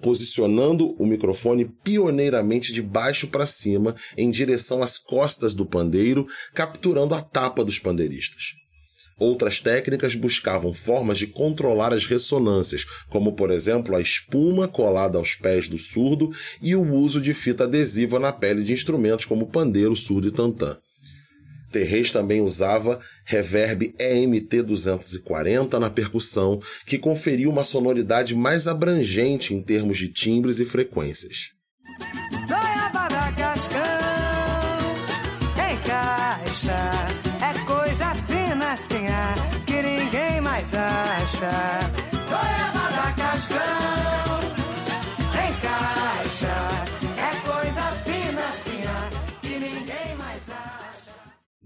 posicionando 0.00 0.94
o 1.00 1.06
microfone 1.06 1.64
pioneiramente 1.84 2.72
de 2.72 2.82
baixo 2.82 3.28
para 3.28 3.46
cima 3.46 3.94
em 4.16 4.30
direção 4.30 4.82
às 4.82 4.98
costas 4.98 5.54
do 5.54 5.66
pandeiro, 5.66 6.26
capturando 6.54 7.14
a 7.14 7.22
tapa 7.22 7.64
dos 7.64 7.78
pandeiristas. 7.78 8.57
Outras 9.18 9.58
técnicas 9.60 10.14
buscavam 10.14 10.72
formas 10.72 11.18
de 11.18 11.26
controlar 11.26 11.92
as 11.92 12.06
ressonâncias, 12.06 12.84
como 13.08 13.32
por 13.32 13.50
exemplo 13.50 13.96
a 13.96 14.00
espuma 14.00 14.68
colada 14.68 15.18
aos 15.18 15.34
pés 15.34 15.66
do 15.66 15.76
surdo 15.76 16.30
e 16.62 16.76
o 16.76 16.82
uso 16.82 17.20
de 17.20 17.34
fita 17.34 17.64
adesiva 17.64 18.20
na 18.20 18.32
pele 18.32 18.62
de 18.62 18.72
instrumentos 18.72 19.24
como 19.24 19.48
pandeiro, 19.48 19.96
surdo 19.96 20.28
e 20.28 20.30
tantã. 20.30 20.78
Terreis 21.72 22.10
também 22.10 22.40
usava 22.40 22.98
reverb 23.24 23.94
EMT 23.98 24.62
240 24.62 25.78
na 25.78 25.90
percussão, 25.90 26.60
que 26.86 26.96
conferia 26.96 27.50
uma 27.50 27.64
sonoridade 27.64 28.34
mais 28.34 28.66
abrangente 28.66 29.52
em 29.52 29.60
termos 29.60 29.98
de 29.98 30.08
timbres 30.08 30.60
e 30.60 30.64
frequências. 30.64 31.57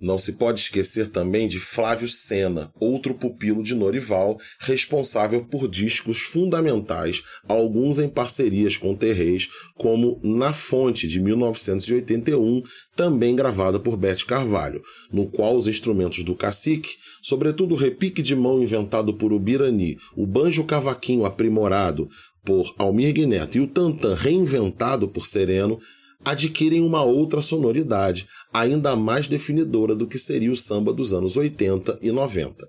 Não 0.03 0.19
se 0.19 0.33
pode 0.33 0.59
esquecer 0.59 1.07
também 1.07 1.47
de 1.47 1.61
Flávio 1.61 2.09
Sena, 2.09 2.73
outro 2.81 3.15
pupilo 3.15 3.63
de 3.63 3.73
Norival, 3.73 4.37
responsável 4.59 5.45
por 5.45 5.69
discos 5.69 6.19
fundamentais, 6.19 7.23
alguns 7.47 8.01
em 8.01 8.09
parcerias 8.09 8.77
com 8.77 8.97
Terreis, 8.97 9.49
como 9.77 10.21
Na 10.25 10.53
Fonte, 10.53 11.07
de 11.07 11.21
1981, 11.21 12.63
também 12.97 13.37
gravada 13.37 13.79
por 13.79 13.97
Bete 13.97 14.27
Carvalho, 14.27 14.83
no 15.13 15.29
qual 15.29 15.57
os 15.57 15.69
instrumentos 15.69 16.25
do 16.25 16.35
cacique 16.35 16.91
sobretudo 17.23 17.75
o 17.75 17.79
repique 17.79 18.21
de 18.21 18.35
mão 18.35 18.61
inventado 18.61 19.15
por 19.15 19.33
Ubirani, 19.33 19.97
o 20.17 20.27
banjo 20.27 20.65
cavaquinho 20.65 21.25
aprimorado 21.25 22.09
por 22.45 22.75
Almir 22.77 23.15
Neto 23.27 23.57
e 23.57 23.61
o 23.61 23.69
tantã 23.69 24.15
reinventado 24.15 25.07
por 25.07 25.25
Sereno, 25.25 25.79
adquirem 26.25 26.81
uma 26.83 27.03
outra 27.03 27.43
sonoridade, 27.43 28.27
ainda 28.53 28.95
mais 28.97 29.29
definidora 29.29 29.95
do 29.95 30.07
que 30.07 30.19
seria 30.19 30.53
o 30.53 30.57
samba 30.57 30.93
dos 30.93 31.13
anos 31.13 31.37
80 31.37 31.99
e 32.03 32.11
90. 32.11 32.69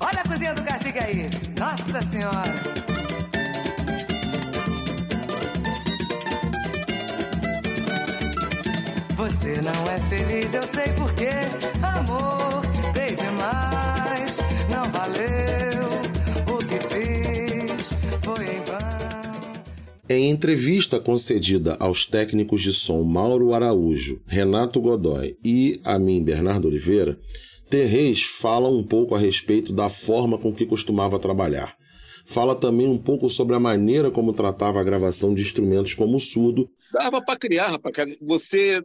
Olha 0.00 0.20
a 0.20 0.28
cozinha 0.28 0.54
do 0.54 0.62
cacique 0.62 0.98
aí! 0.98 1.26
Nossa 1.58 2.02
Senhora! 2.02 2.90
Você 9.16 9.60
não 9.60 9.92
é 9.92 9.98
feliz, 10.08 10.54
eu 10.54 10.62
sei 10.62 10.88
porquê. 10.94 11.28
Amor 11.82 12.62
dei 12.94 13.14
demais, 13.14 14.38
não 14.70 14.90
valeu. 14.90 15.69
Em 20.12 20.28
entrevista 20.28 20.98
concedida 20.98 21.76
aos 21.78 22.04
técnicos 22.04 22.62
de 22.62 22.72
som 22.72 23.04
Mauro 23.04 23.54
Araújo, 23.54 24.20
Renato 24.26 24.80
Godoy 24.80 25.38
e 25.44 25.80
a 25.84 26.00
mim, 26.00 26.20
Bernardo 26.20 26.66
Oliveira, 26.66 27.16
Terreis 27.70 28.20
fala 28.20 28.68
um 28.68 28.82
pouco 28.82 29.14
a 29.14 29.18
respeito 29.20 29.72
da 29.72 29.88
forma 29.88 30.36
com 30.36 30.52
que 30.52 30.66
costumava 30.66 31.16
trabalhar. 31.20 31.76
Fala 32.26 32.56
também 32.56 32.88
um 32.88 32.98
pouco 32.98 33.30
sobre 33.30 33.54
a 33.54 33.60
maneira 33.60 34.10
como 34.10 34.32
tratava 34.32 34.80
a 34.80 34.82
gravação 34.82 35.32
de 35.32 35.42
instrumentos 35.42 35.94
como 35.94 36.16
o 36.16 36.20
surdo. 36.20 36.68
Dava 36.92 37.24
para 37.24 37.38
criar, 37.38 37.68
rapaz. 37.68 37.94
Você 38.20 38.82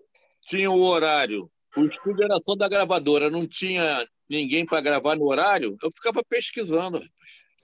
tinha 0.48 0.70
o 0.70 0.84
horário. 0.84 1.50
O 1.76 1.86
estúdio 1.86 2.24
era 2.24 2.40
só 2.40 2.56
da 2.56 2.70
gravadora, 2.70 3.32
não 3.32 3.48
tinha 3.48 4.08
ninguém 4.30 4.64
para 4.64 4.80
gravar 4.80 5.16
no 5.16 5.26
horário. 5.26 5.76
Eu 5.82 5.92
ficava 5.92 6.22
pesquisando. 6.30 7.02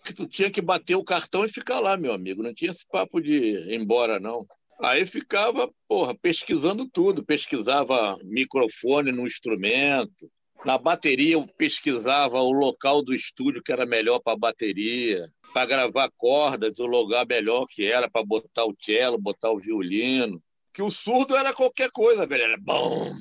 Que 0.04 0.14
tu 0.14 0.28
tinha 0.28 0.52
que 0.52 0.62
bater 0.62 0.96
o 0.96 1.04
cartão 1.04 1.46
e 1.46 1.50
ficar 1.50 1.80
lá, 1.80 1.96
meu 1.96 2.14
amigo. 2.14 2.44
Não 2.44 2.54
tinha 2.54 2.72
esse 2.72 2.86
papo 2.92 3.22
de 3.22 3.34
ir 3.34 3.80
embora, 3.80 4.20
não. 4.20 4.46
Aí 4.82 5.06
ficava, 5.06 5.72
porra, 5.88 6.16
pesquisando 6.16 6.88
tudo. 6.88 7.24
Pesquisava 7.24 8.18
microfone 8.24 9.12
no 9.12 9.28
instrumento. 9.28 10.30
Na 10.66 10.78
bateria 10.78 11.34
eu 11.34 11.48
pesquisava 11.58 12.40
o 12.40 12.52
local 12.52 13.04
do 13.04 13.16
estúdio 13.16 13.64
que 13.64 13.72
era 13.72 13.86
melhor 13.86 14.20
para 14.20 14.38
bateria, 14.38 15.26
para 15.54 15.66
gravar 15.66 16.10
cordas, 16.16 16.78
o 16.78 16.86
lugar 16.86 17.26
melhor 17.26 17.66
que 17.68 17.86
era 17.86 18.08
para 18.08 18.24
botar 18.24 18.66
o 18.66 18.76
cello, 18.80 19.20
botar 19.20 19.50
o 19.50 19.60
violino 19.60 20.42
que 20.74 20.82
o 20.82 20.90
surdo 20.90 21.36
era 21.36 21.54
qualquer 21.54 21.92
coisa, 21.92 22.26
velho. 22.26 22.44
Era 22.44 22.58
bom, 22.58 23.12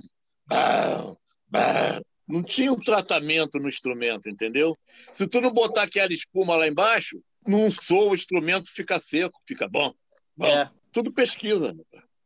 bom, 0.47 1.17
bom. 1.49 2.01
Não 2.31 2.43
tinha 2.43 2.73
um 2.73 2.79
tratamento 2.79 3.59
no 3.59 3.69
instrumento, 3.69 4.29
entendeu? 4.29 4.77
Se 5.13 5.27
tu 5.27 5.41
não 5.41 5.53
botar 5.53 5.83
aquela 5.83 6.13
espuma 6.13 6.57
lá 6.57 6.69
embaixo, 6.69 7.21
não 7.47 7.71
soa 7.71 8.11
o 8.11 8.15
instrumento, 8.15 8.71
fica 8.71 8.99
seco, 9.01 9.39
fica 9.47 9.69
bom. 9.69 9.93
bom. 10.37 10.47
É. 10.47 10.71
Tudo 10.93 11.13
pesquisa. 11.13 11.75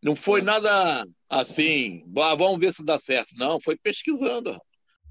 Não 0.03 0.15
foi 0.15 0.43
nada 0.43 1.05
assim, 1.29 2.05
ah, 2.19 2.35
vamos 2.35 2.61
ver 2.61 2.75
se 2.75 2.85
dá 2.85 2.99
certo. 2.99 3.35
Não, 3.37 3.59
foi 3.61 3.77
pesquisando. 3.77 4.59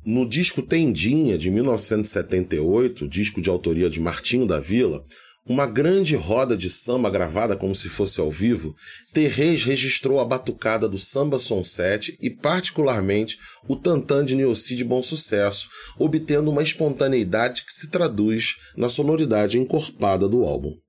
No 0.05 0.27
disco 0.27 0.61
Tendinha, 0.61 1.37
de 1.37 1.49
1978, 1.49 3.07
disco 3.07 3.41
de 3.41 3.49
autoria 3.49 3.89
de 3.89 3.99
Martinho 3.99 4.45
da 4.45 4.59
Vila, 4.59 5.03
uma 5.45 5.65
grande 5.65 6.15
roda 6.15 6.55
de 6.55 6.69
samba 6.69 7.09
gravada 7.09 7.55
como 7.55 7.75
se 7.75 7.89
fosse 7.89 8.19
ao 8.21 8.31
vivo, 8.31 8.75
Terrez 9.13 9.63
registrou 9.63 10.19
a 10.19 10.25
batucada 10.25 10.87
do 10.87 10.97
samba 10.97 11.37
Sunset 11.37 12.17
e, 12.21 12.29
particularmente, 12.29 13.37
o 13.67 13.75
tantã 13.75 14.23
de 14.23 14.35
Nilce 14.35 14.75
de 14.75 14.83
Bom 14.83 15.03
Sucesso, 15.03 15.67
obtendo 15.99 16.49
uma 16.49 16.63
espontaneidade 16.63 17.65
que 17.65 17.73
se 17.73 17.89
traduz 17.89 18.55
na 18.77 18.87
sonoridade 18.87 19.59
encorpada 19.59 20.29
do 20.29 20.43
álbum. 20.43 20.82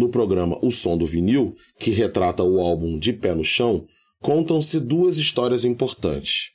No 0.00 0.08
programa 0.08 0.58
O 0.62 0.72
Som 0.72 0.96
do 0.96 1.04
Vinil, 1.04 1.54
que 1.78 1.90
retrata 1.90 2.42
o 2.42 2.58
álbum 2.58 2.98
De 2.98 3.12
Pé 3.12 3.34
no 3.34 3.44
Chão, 3.44 3.86
contam-se 4.22 4.80
duas 4.80 5.18
histórias 5.18 5.62
importantes. 5.62 6.52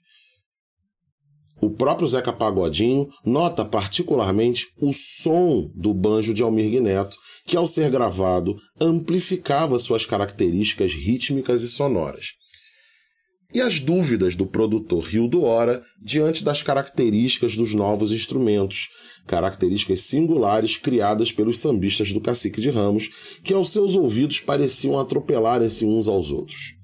O 1.61 1.69
próprio 1.69 2.07
Zeca 2.07 2.33
Pagodinho 2.33 3.07
nota 3.23 3.63
particularmente 3.63 4.65
o 4.81 4.91
som 4.91 5.69
do 5.75 5.93
banjo 5.93 6.33
de 6.33 6.41
Almir 6.41 6.81
Neto, 6.81 7.17
que 7.45 7.55
ao 7.55 7.67
ser 7.67 7.91
gravado 7.91 8.57
amplificava 8.81 9.77
suas 9.77 10.07
características 10.07 10.91
rítmicas 10.93 11.61
e 11.61 11.67
sonoras. 11.67 12.29
E 13.55 13.61
as 13.61 13.79
dúvidas 13.79 14.35
do 14.35 14.45
produtor 14.45 15.01
Rio 15.05 15.29
do 15.29 15.43
Hora 15.43 15.81
diante 15.97 16.43
das 16.43 16.61
características 16.61 17.55
dos 17.55 17.73
novos 17.73 18.11
instrumentos, 18.11 18.89
características 19.25 20.01
singulares 20.01 20.75
criadas 20.75 21.31
pelos 21.31 21.59
sambistas 21.59 22.11
do 22.11 22.19
Cacique 22.19 22.59
de 22.59 22.69
Ramos, 22.69 23.39
que 23.45 23.53
aos 23.53 23.69
seus 23.69 23.95
ouvidos 23.95 24.41
pareciam 24.41 24.99
atropelarem-se 24.99 25.85
uns 25.85 26.09
aos 26.09 26.31
outros. 26.31 26.75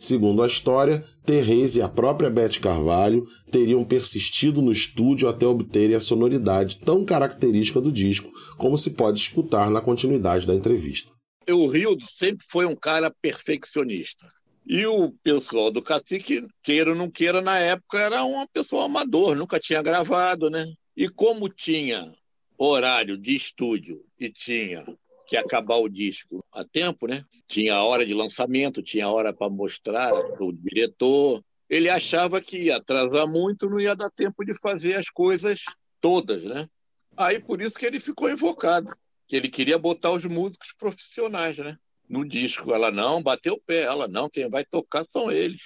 Segundo 0.00 0.42
a 0.42 0.46
história, 0.46 1.04
Terrez 1.26 1.76
e 1.76 1.82
a 1.82 1.90
própria 1.90 2.30
Beth 2.30 2.58
Carvalho 2.58 3.26
teriam 3.50 3.84
persistido 3.84 4.62
no 4.62 4.72
estúdio 4.72 5.28
até 5.28 5.46
obterem 5.46 5.94
a 5.94 6.00
sonoridade 6.00 6.78
tão 6.78 7.04
característica 7.04 7.82
do 7.82 7.92
disco, 7.92 8.32
como 8.56 8.78
se 8.78 8.92
pode 8.92 9.18
escutar 9.18 9.70
na 9.70 9.82
continuidade 9.82 10.46
da 10.46 10.54
entrevista. 10.54 11.12
O 11.50 11.68
Rildo 11.68 12.06
sempre 12.06 12.46
foi 12.48 12.64
um 12.64 12.74
cara 12.74 13.10
perfeccionista. 13.10 14.24
E 14.66 14.86
o 14.86 15.12
pessoal 15.22 15.70
do 15.70 15.82
Cacique, 15.82 16.46
queira 16.62 16.90
ou 16.90 16.96
não 16.96 17.10
queira, 17.10 17.42
na 17.42 17.58
época 17.58 17.98
era 17.98 18.24
uma 18.24 18.48
pessoa 18.48 18.86
amador, 18.86 19.36
nunca 19.36 19.60
tinha 19.60 19.82
gravado, 19.82 20.48
né? 20.48 20.64
E 20.96 21.08
como 21.08 21.48
tinha 21.50 22.14
horário 22.56 23.18
de 23.18 23.34
estúdio 23.36 24.02
e 24.18 24.30
tinha 24.30 24.84
que 25.26 25.36
acabar 25.36 25.76
o 25.76 25.88
disco 25.88 26.42
a 26.50 26.64
tempo, 26.64 27.06
né? 27.06 27.24
Tinha 27.46 27.74
a 27.74 27.84
hora 27.84 28.06
de 28.06 28.14
lançamento, 28.14 28.82
tinha 28.82 29.08
hora 29.08 29.34
para 29.34 29.50
mostrar 29.50 30.14
o 30.14 30.52
diretor. 30.52 31.42
Ele 31.68 31.90
achava 31.90 32.40
que 32.40 32.64
ia 32.64 32.76
atrasar 32.76 33.26
muito, 33.26 33.68
não 33.68 33.80
ia 33.80 33.94
dar 33.94 34.10
tempo 34.10 34.44
de 34.44 34.54
fazer 34.60 34.94
as 34.94 35.10
coisas 35.10 35.60
todas, 36.00 36.42
né? 36.42 36.68
Aí 37.16 37.38
por 37.38 37.60
isso 37.60 37.76
que 37.76 37.84
ele 37.84 38.00
ficou 38.00 38.30
invocado, 38.30 38.90
que 39.26 39.36
ele 39.36 39.48
queria 39.48 39.78
botar 39.78 40.12
os 40.12 40.24
músicos 40.24 40.72
profissionais, 40.78 41.58
né? 41.58 41.76
No 42.08 42.24
disco, 42.26 42.72
ela 42.72 42.90
não, 42.90 43.22
bateu 43.22 43.54
o 43.54 43.60
pé, 43.60 43.82
ela 43.82 44.06
não, 44.06 44.28
quem 44.28 44.48
vai 44.48 44.64
tocar 44.64 45.04
são 45.06 45.30
eles. 45.30 45.62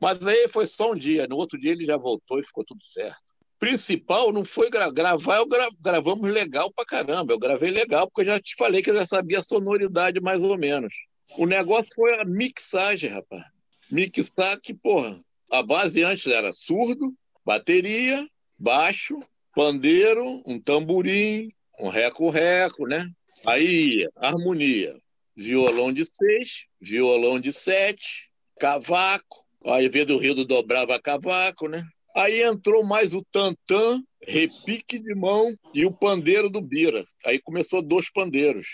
Mas 0.00 0.24
aí 0.26 0.48
foi 0.48 0.66
só 0.66 0.92
um 0.92 0.94
dia, 0.94 1.26
no 1.26 1.36
outro 1.36 1.58
dia 1.58 1.72
ele 1.72 1.86
já 1.86 1.96
voltou 1.96 2.38
e 2.38 2.44
ficou 2.44 2.64
tudo 2.64 2.84
certo 2.84 3.34
principal 3.64 4.30
não 4.30 4.44
foi 4.44 4.68
gra 4.68 4.90
gravar, 4.90 5.38
eu 5.38 5.46
gra 5.46 5.70
gravamos 5.80 6.30
legal 6.30 6.70
pra 6.70 6.84
caramba. 6.84 7.32
Eu 7.32 7.38
gravei 7.38 7.70
legal, 7.70 8.06
porque 8.06 8.20
eu 8.20 8.34
já 8.34 8.38
te 8.38 8.54
falei 8.56 8.82
que 8.82 8.90
eu 8.90 8.96
já 8.96 9.06
sabia 9.06 9.38
a 9.38 9.42
sonoridade 9.42 10.20
mais 10.20 10.42
ou 10.42 10.58
menos. 10.58 10.92
O 11.38 11.46
negócio 11.46 11.88
foi 11.94 12.20
a 12.20 12.26
mixagem, 12.26 13.08
rapaz. 13.08 13.42
Mixar 13.90 14.60
que, 14.60 14.74
porra, 14.74 15.18
a 15.50 15.62
base 15.62 16.02
antes 16.02 16.26
era 16.26 16.52
surdo, 16.52 17.14
bateria, 17.42 18.28
baixo, 18.58 19.18
pandeiro, 19.54 20.42
um 20.46 20.60
tamborim, 20.60 21.50
um 21.80 21.88
reco-reco, 21.88 22.86
né? 22.86 23.08
Aí, 23.46 24.06
harmonia, 24.16 24.94
violão 25.36 25.92
de 25.92 26.04
seis, 26.04 26.66
violão 26.80 27.40
de 27.40 27.52
sete, 27.52 28.30
cavaco. 28.58 29.44
Aí, 29.64 29.88
vez 29.88 30.06
do 30.06 30.18
Rio 30.18 30.34
do 30.34 30.44
dobrava 30.44 31.00
cavaco, 31.00 31.68
né? 31.68 31.84
Aí 32.14 32.42
entrou 32.42 32.84
mais 32.84 33.12
o 33.12 33.24
tantã, 33.32 34.00
repique 34.22 35.00
de 35.00 35.14
mão 35.14 35.52
e 35.72 35.84
o 35.84 35.92
pandeiro 35.92 36.48
do 36.48 36.60
Bira. 36.60 37.04
Aí 37.26 37.40
começou 37.40 37.82
dois 37.82 38.10
pandeiros. 38.10 38.66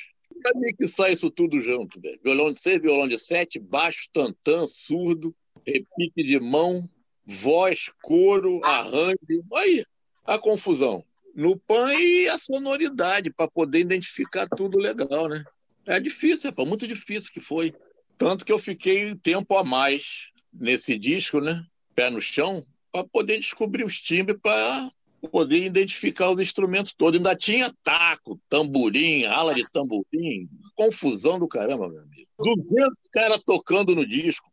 Mim 0.57 0.75
que 0.77 0.87
sai 0.87 1.13
isso 1.13 1.31
tudo 1.31 1.61
junto, 1.61 2.01
velho. 2.01 2.19
Violão 2.23 2.53
de 2.53 2.61
seis, 2.61 2.81
violão 2.81 3.09
de 3.09 3.19
sete, 3.19 3.59
baixo, 3.59 4.09
tantã, 4.13 4.67
surdo, 4.67 5.35
repique 5.67 6.23
de 6.23 6.39
mão, 6.41 6.89
voz, 7.27 7.91
coro, 8.03 8.61
arranjo. 8.65 9.17
Aí, 9.55 9.85
a 10.25 10.39
confusão. 10.39 11.05
No 11.35 11.57
pan 11.59 11.93
e 11.95 12.29
a 12.29 12.39
sonoridade, 12.39 13.33
para 13.33 13.49
poder 13.49 13.81
identificar 13.81 14.49
tudo 14.49 14.79
legal, 14.79 15.29
né? 15.29 15.45
É 15.87 15.99
difícil, 15.99 16.53
é 16.57 16.65
muito 16.65 16.87
difícil 16.87 17.33
que 17.33 17.41
foi. 17.41 17.75
Tanto 18.19 18.45
que 18.45 18.53
eu 18.53 18.59
fiquei 18.59 19.15
tempo 19.17 19.57
a 19.57 19.65
mais 19.65 20.31
nesse 20.53 20.99
disco, 20.99 21.41
né? 21.41 21.65
Pé 21.95 22.11
no 22.11 22.21
chão, 22.21 22.65
para 22.93 23.05
poder 23.05 23.39
descobrir 23.39 23.85
os 23.85 24.01
timbres, 24.01 24.39
para 24.43 24.91
poder 25.31 25.65
identificar 25.65 26.31
os 26.31 26.41
instrumentos 26.41 26.93
todos. 26.93 27.17
Ainda 27.17 27.35
tinha 27.37 27.75
taco, 27.83 28.41
tamborim, 28.49 29.25
ala 29.25 29.55
de 29.55 29.63
tamborim, 29.71 30.45
confusão 30.75 31.39
do 31.39 31.49
caramba, 31.49 31.89
meu 31.89 32.03
amigo. 32.03 32.29
200 32.39 33.09
caras 33.13 33.43
tocando 33.45 33.95
no 33.95 34.07
disco. 34.07 34.49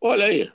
Olha 0.00 0.26
aí, 0.26 0.50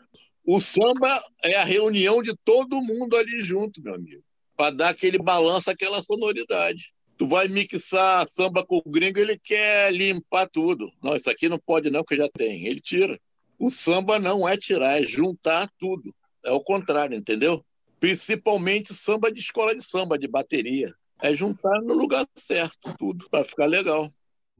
o 0.45 0.60
samba 0.60 1.23
é 1.43 1.55
a 1.55 1.63
reunião 1.63 2.21
de 2.21 2.36
todo 2.43 2.81
mundo 2.81 3.15
ali 3.15 3.39
junto, 3.39 3.81
meu 3.81 3.95
amigo, 3.95 4.23
para 4.55 4.75
dar 4.75 4.89
aquele 4.89 5.17
balanço, 5.17 5.69
aquela 5.69 6.01
sonoridade. 6.01 6.91
Tu 7.21 7.27
vai 7.27 7.47
mixar 7.47 8.25
samba 8.25 8.65
com 8.65 8.81
o 8.84 8.89
gringo, 8.89 9.19
ele 9.19 9.38
quer 9.38 9.93
limpar 9.93 10.49
tudo. 10.49 10.91
Não, 11.03 11.15
isso 11.15 11.29
aqui 11.29 11.47
não 11.47 11.60
pode 11.60 11.91
não, 11.91 12.03
que 12.03 12.17
já 12.17 12.27
tem. 12.27 12.65
Ele 12.65 12.81
tira. 12.81 13.19
O 13.60 13.69
samba 13.69 14.17
não 14.17 14.49
é 14.49 14.57
tirar, 14.57 14.99
é 14.99 15.03
juntar 15.03 15.69
tudo. 15.77 16.12
É 16.43 16.49
o 16.49 16.60
contrário, 16.60 17.15
entendeu? 17.15 17.63
Principalmente 17.99 18.95
samba 18.95 19.31
de 19.31 19.39
escola 19.39 19.75
de 19.75 19.84
samba, 19.84 20.17
de 20.17 20.27
bateria. 20.27 20.95
É 21.21 21.36
juntar 21.36 21.79
no 21.84 21.93
lugar 21.93 22.27
certo, 22.36 22.91
tudo, 22.97 23.29
para 23.29 23.45
ficar 23.45 23.67
legal. 23.67 24.12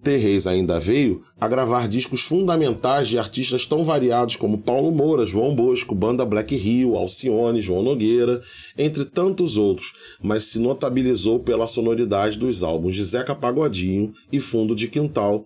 Terreis 0.02 0.48
ainda 0.48 0.80
veio 0.80 1.22
a 1.40 1.48
gravar 1.48 1.88
discos 1.88 2.22
fundamentais 2.22 3.08
de 3.08 3.20
artistas 3.20 3.66
tão 3.66 3.84
variados 3.84 4.36
como 4.36 4.58
Paulo 4.58 4.92
Moura, 4.92 5.26
João 5.26 5.56
Bosco, 5.56 5.94
Banda 5.94 6.26
Black 6.26 6.56
Rio, 6.56 6.96
Alcione, 6.96 7.62
João 7.62 7.84
Nogueira, 7.84 8.42
entre 8.78 9.06
tantos 9.06 9.58
outros, 9.58 9.94
mas 10.22 10.46
se 10.46 10.60
notabilizou 10.60 11.40
pela 11.40 11.68
sonoridade 11.68 12.40
dos 12.40 12.64
álbuns 12.64 12.96
de 12.96 13.04
Zeca 13.04 13.36
Pagodinho 13.36 14.12
e 14.32 14.40
Fundo 14.40 14.76
de 14.76 14.88
Quintal. 14.88 15.46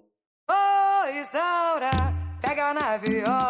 Ô 0.50 1.20
Isaura, 1.20 1.92
pega 2.42 2.74
na 2.74 2.98
viola. 2.98 3.45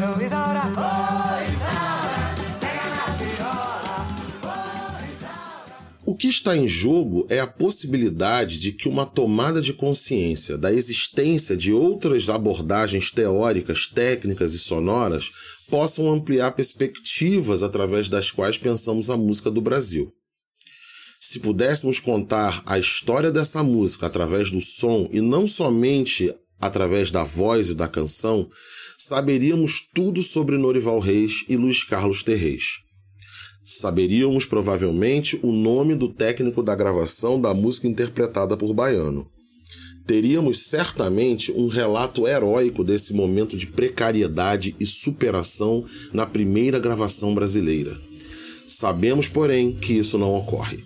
Isaura, 0.00 0.62
ô 0.64 1.52
Isaura, 1.52 2.34
pega 2.58 2.88
na 2.96 3.06
viola. 3.16 4.08
O 6.06 6.16
que 6.16 6.26
está 6.26 6.56
em 6.56 6.66
jogo 6.66 7.26
é 7.28 7.38
a 7.38 7.46
possibilidade 7.46 8.56
de 8.56 8.72
que 8.72 8.88
uma 8.88 9.04
tomada 9.04 9.60
de 9.60 9.74
consciência 9.74 10.56
da 10.56 10.72
existência 10.72 11.54
de 11.54 11.70
outras 11.74 12.30
abordagens 12.30 13.10
teóricas, 13.10 13.86
técnicas 13.86 14.54
e 14.54 14.58
sonoras 14.58 15.30
possam 15.68 16.10
ampliar 16.10 16.52
perspectivas 16.52 17.62
através 17.62 18.08
das 18.08 18.30
quais 18.30 18.56
pensamos 18.56 19.10
a 19.10 19.18
música 19.18 19.50
do 19.50 19.60
Brasil. 19.60 20.10
Se 21.20 21.40
pudéssemos 21.40 22.00
contar 22.00 22.62
a 22.64 22.78
história 22.78 23.30
dessa 23.30 23.62
música 23.62 24.06
através 24.06 24.50
do 24.50 24.62
som 24.62 25.10
e 25.12 25.20
não 25.20 25.46
somente 25.46 26.34
através 26.58 27.10
da 27.10 27.22
voz 27.22 27.68
e 27.68 27.74
da 27.74 27.86
canção, 27.86 28.48
saberíamos 29.02 29.88
tudo 29.94 30.22
sobre 30.22 30.58
Norival 30.58 30.98
Reis 30.98 31.44
e 31.48 31.56
Luiz 31.56 31.82
Carlos 31.82 32.22
Terreis. 32.22 32.80
Saberíamos 33.62 34.44
provavelmente 34.44 35.40
o 35.42 35.50
nome 35.50 35.94
do 35.94 36.06
técnico 36.06 36.62
da 36.62 36.74
gravação 36.74 37.40
da 37.40 37.54
música 37.54 37.88
interpretada 37.88 38.58
por 38.58 38.74
Baiano. 38.74 39.26
Teríamos 40.06 40.66
certamente 40.66 41.50
um 41.52 41.66
relato 41.66 42.28
heróico 42.28 42.84
desse 42.84 43.14
momento 43.14 43.56
de 43.56 43.66
precariedade 43.66 44.76
e 44.78 44.84
superação 44.84 45.82
na 46.12 46.26
primeira 46.26 46.78
gravação 46.78 47.34
brasileira. 47.34 47.98
Sabemos, 48.66 49.28
porém, 49.28 49.72
que 49.72 49.94
isso 49.94 50.18
não 50.18 50.34
ocorre. 50.34 50.84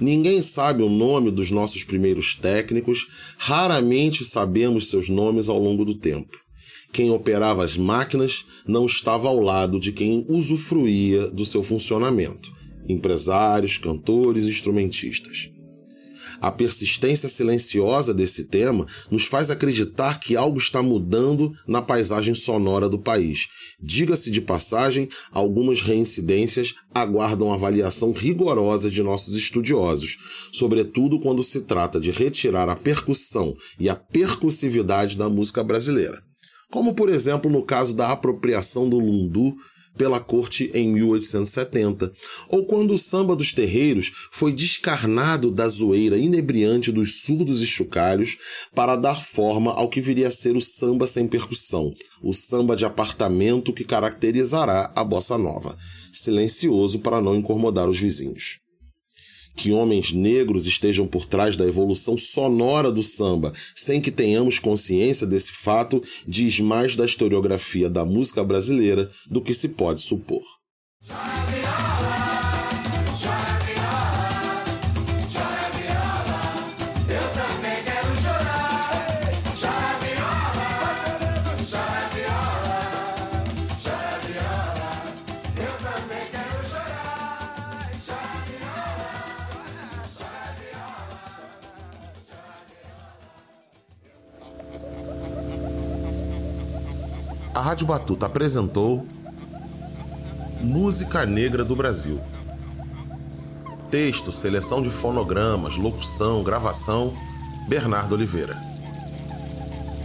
Ninguém 0.00 0.42
sabe 0.42 0.82
o 0.82 0.90
nome 0.90 1.30
dos 1.30 1.52
nossos 1.52 1.84
primeiros 1.84 2.34
técnicos, 2.34 3.06
raramente 3.38 4.24
sabemos 4.24 4.88
seus 4.88 5.08
nomes 5.08 5.48
ao 5.48 5.60
longo 5.60 5.84
do 5.84 5.94
tempo. 5.94 6.41
Quem 6.92 7.10
operava 7.10 7.64
as 7.64 7.76
máquinas 7.76 8.44
não 8.66 8.84
estava 8.84 9.26
ao 9.26 9.40
lado 9.40 9.80
de 9.80 9.92
quem 9.92 10.26
usufruía 10.28 11.26
do 11.28 11.44
seu 11.46 11.62
funcionamento: 11.62 12.52
empresários, 12.86 13.78
cantores, 13.78 14.44
instrumentistas. 14.44 15.50
A 16.38 16.50
persistência 16.50 17.28
silenciosa 17.28 18.12
desse 18.12 18.48
tema 18.48 18.84
nos 19.10 19.24
faz 19.24 19.48
acreditar 19.48 20.18
que 20.18 20.36
algo 20.36 20.58
está 20.58 20.82
mudando 20.82 21.52
na 21.68 21.80
paisagem 21.80 22.34
sonora 22.34 22.88
do 22.88 22.98
país. 22.98 23.46
Diga-se 23.80 24.30
de 24.30 24.40
passagem, 24.40 25.08
algumas 25.30 25.80
reincidências 25.80 26.74
aguardam 26.92 27.52
avaliação 27.52 28.12
rigorosa 28.12 28.90
de 28.90 29.02
nossos 29.02 29.36
estudiosos, 29.36 30.18
sobretudo 30.52 31.20
quando 31.20 31.42
se 31.44 31.62
trata 31.62 32.00
de 32.00 32.10
retirar 32.10 32.68
a 32.68 32.76
percussão 32.76 33.56
e 33.78 33.88
a 33.88 33.94
percussividade 33.94 35.16
da 35.16 35.28
música 35.28 35.62
brasileira. 35.62 36.20
Como, 36.72 36.94
por 36.94 37.10
exemplo, 37.10 37.50
no 37.50 37.62
caso 37.62 37.94
da 37.94 38.10
apropriação 38.10 38.88
do 38.88 38.98
lundu 38.98 39.54
pela 39.94 40.18
corte 40.18 40.70
em 40.72 40.88
1870, 40.94 42.10
ou 42.48 42.64
quando 42.64 42.94
o 42.94 42.98
samba 42.98 43.36
dos 43.36 43.52
terreiros 43.52 44.10
foi 44.30 44.54
descarnado 44.54 45.50
da 45.50 45.68
zoeira 45.68 46.16
inebriante 46.16 46.90
dos 46.90 47.20
surdos 47.20 47.62
e 47.62 47.66
chocalhos 47.66 48.38
para 48.74 48.96
dar 48.96 49.16
forma 49.16 49.70
ao 49.70 49.90
que 49.90 50.00
viria 50.00 50.28
a 50.28 50.30
ser 50.30 50.56
o 50.56 50.62
samba 50.62 51.06
sem 51.06 51.28
percussão, 51.28 51.92
o 52.22 52.32
samba 52.32 52.74
de 52.74 52.86
apartamento 52.86 53.70
que 53.70 53.84
caracterizará 53.84 54.90
a 54.96 55.04
bossa 55.04 55.36
nova, 55.36 55.76
silencioso 56.10 57.00
para 57.00 57.20
não 57.20 57.36
incomodar 57.36 57.86
os 57.86 58.00
vizinhos 58.00 58.61
que 59.54 59.72
homens 59.72 60.12
negros 60.12 60.66
estejam 60.66 61.06
por 61.06 61.26
trás 61.26 61.56
da 61.56 61.66
evolução 61.66 62.16
sonora 62.16 62.90
do 62.90 63.02
samba, 63.02 63.52
sem 63.74 64.00
que 64.00 64.10
tenhamos 64.10 64.58
consciência 64.58 65.26
desse 65.26 65.52
fato, 65.52 66.02
diz 66.26 66.60
mais 66.60 66.96
da 66.96 67.04
historiografia 67.04 67.88
da 67.88 68.04
música 68.04 68.42
brasileira 68.42 69.10
do 69.30 69.40
que 69.40 69.54
se 69.54 69.70
pode 69.70 70.00
supor. 70.00 70.42
A 71.08 71.61
Rádio 97.72 97.86
Batuta 97.86 98.26
apresentou 98.26 99.06
Música 100.60 101.24
Negra 101.24 101.64
do 101.64 101.74
Brasil. 101.74 102.20
Texto, 103.90 104.30
seleção 104.30 104.82
de 104.82 104.90
fonogramas, 104.90 105.78
locução, 105.78 106.42
gravação, 106.42 107.16
Bernardo 107.66 108.14
Oliveira. 108.14 108.58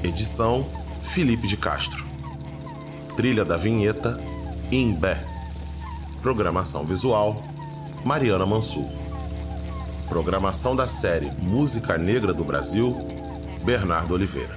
Edição, 0.01 0.65
Felipe 1.01 1.45
de 1.45 1.57
Castro. 1.57 2.05
Trilha 3.17 3.43
da 3.43 3.57
vinheta, 3.57 4.17
Imbé. 4.71 5.21
Programação 6.21 6.85
visual, 6.85 7.43
Mariana 8.05 8.45
Mansur. 8.45 8.87
Programação 10.07 10.73
da 10.73 10.87
série 10.87 11.29
Música 11.41 11.97
Negra 11.97 12.33
do 12.33 12.45
Brasil, 12.45 12.95
Bernardo 13.65 14.13
Oliveira. 14.13 14.56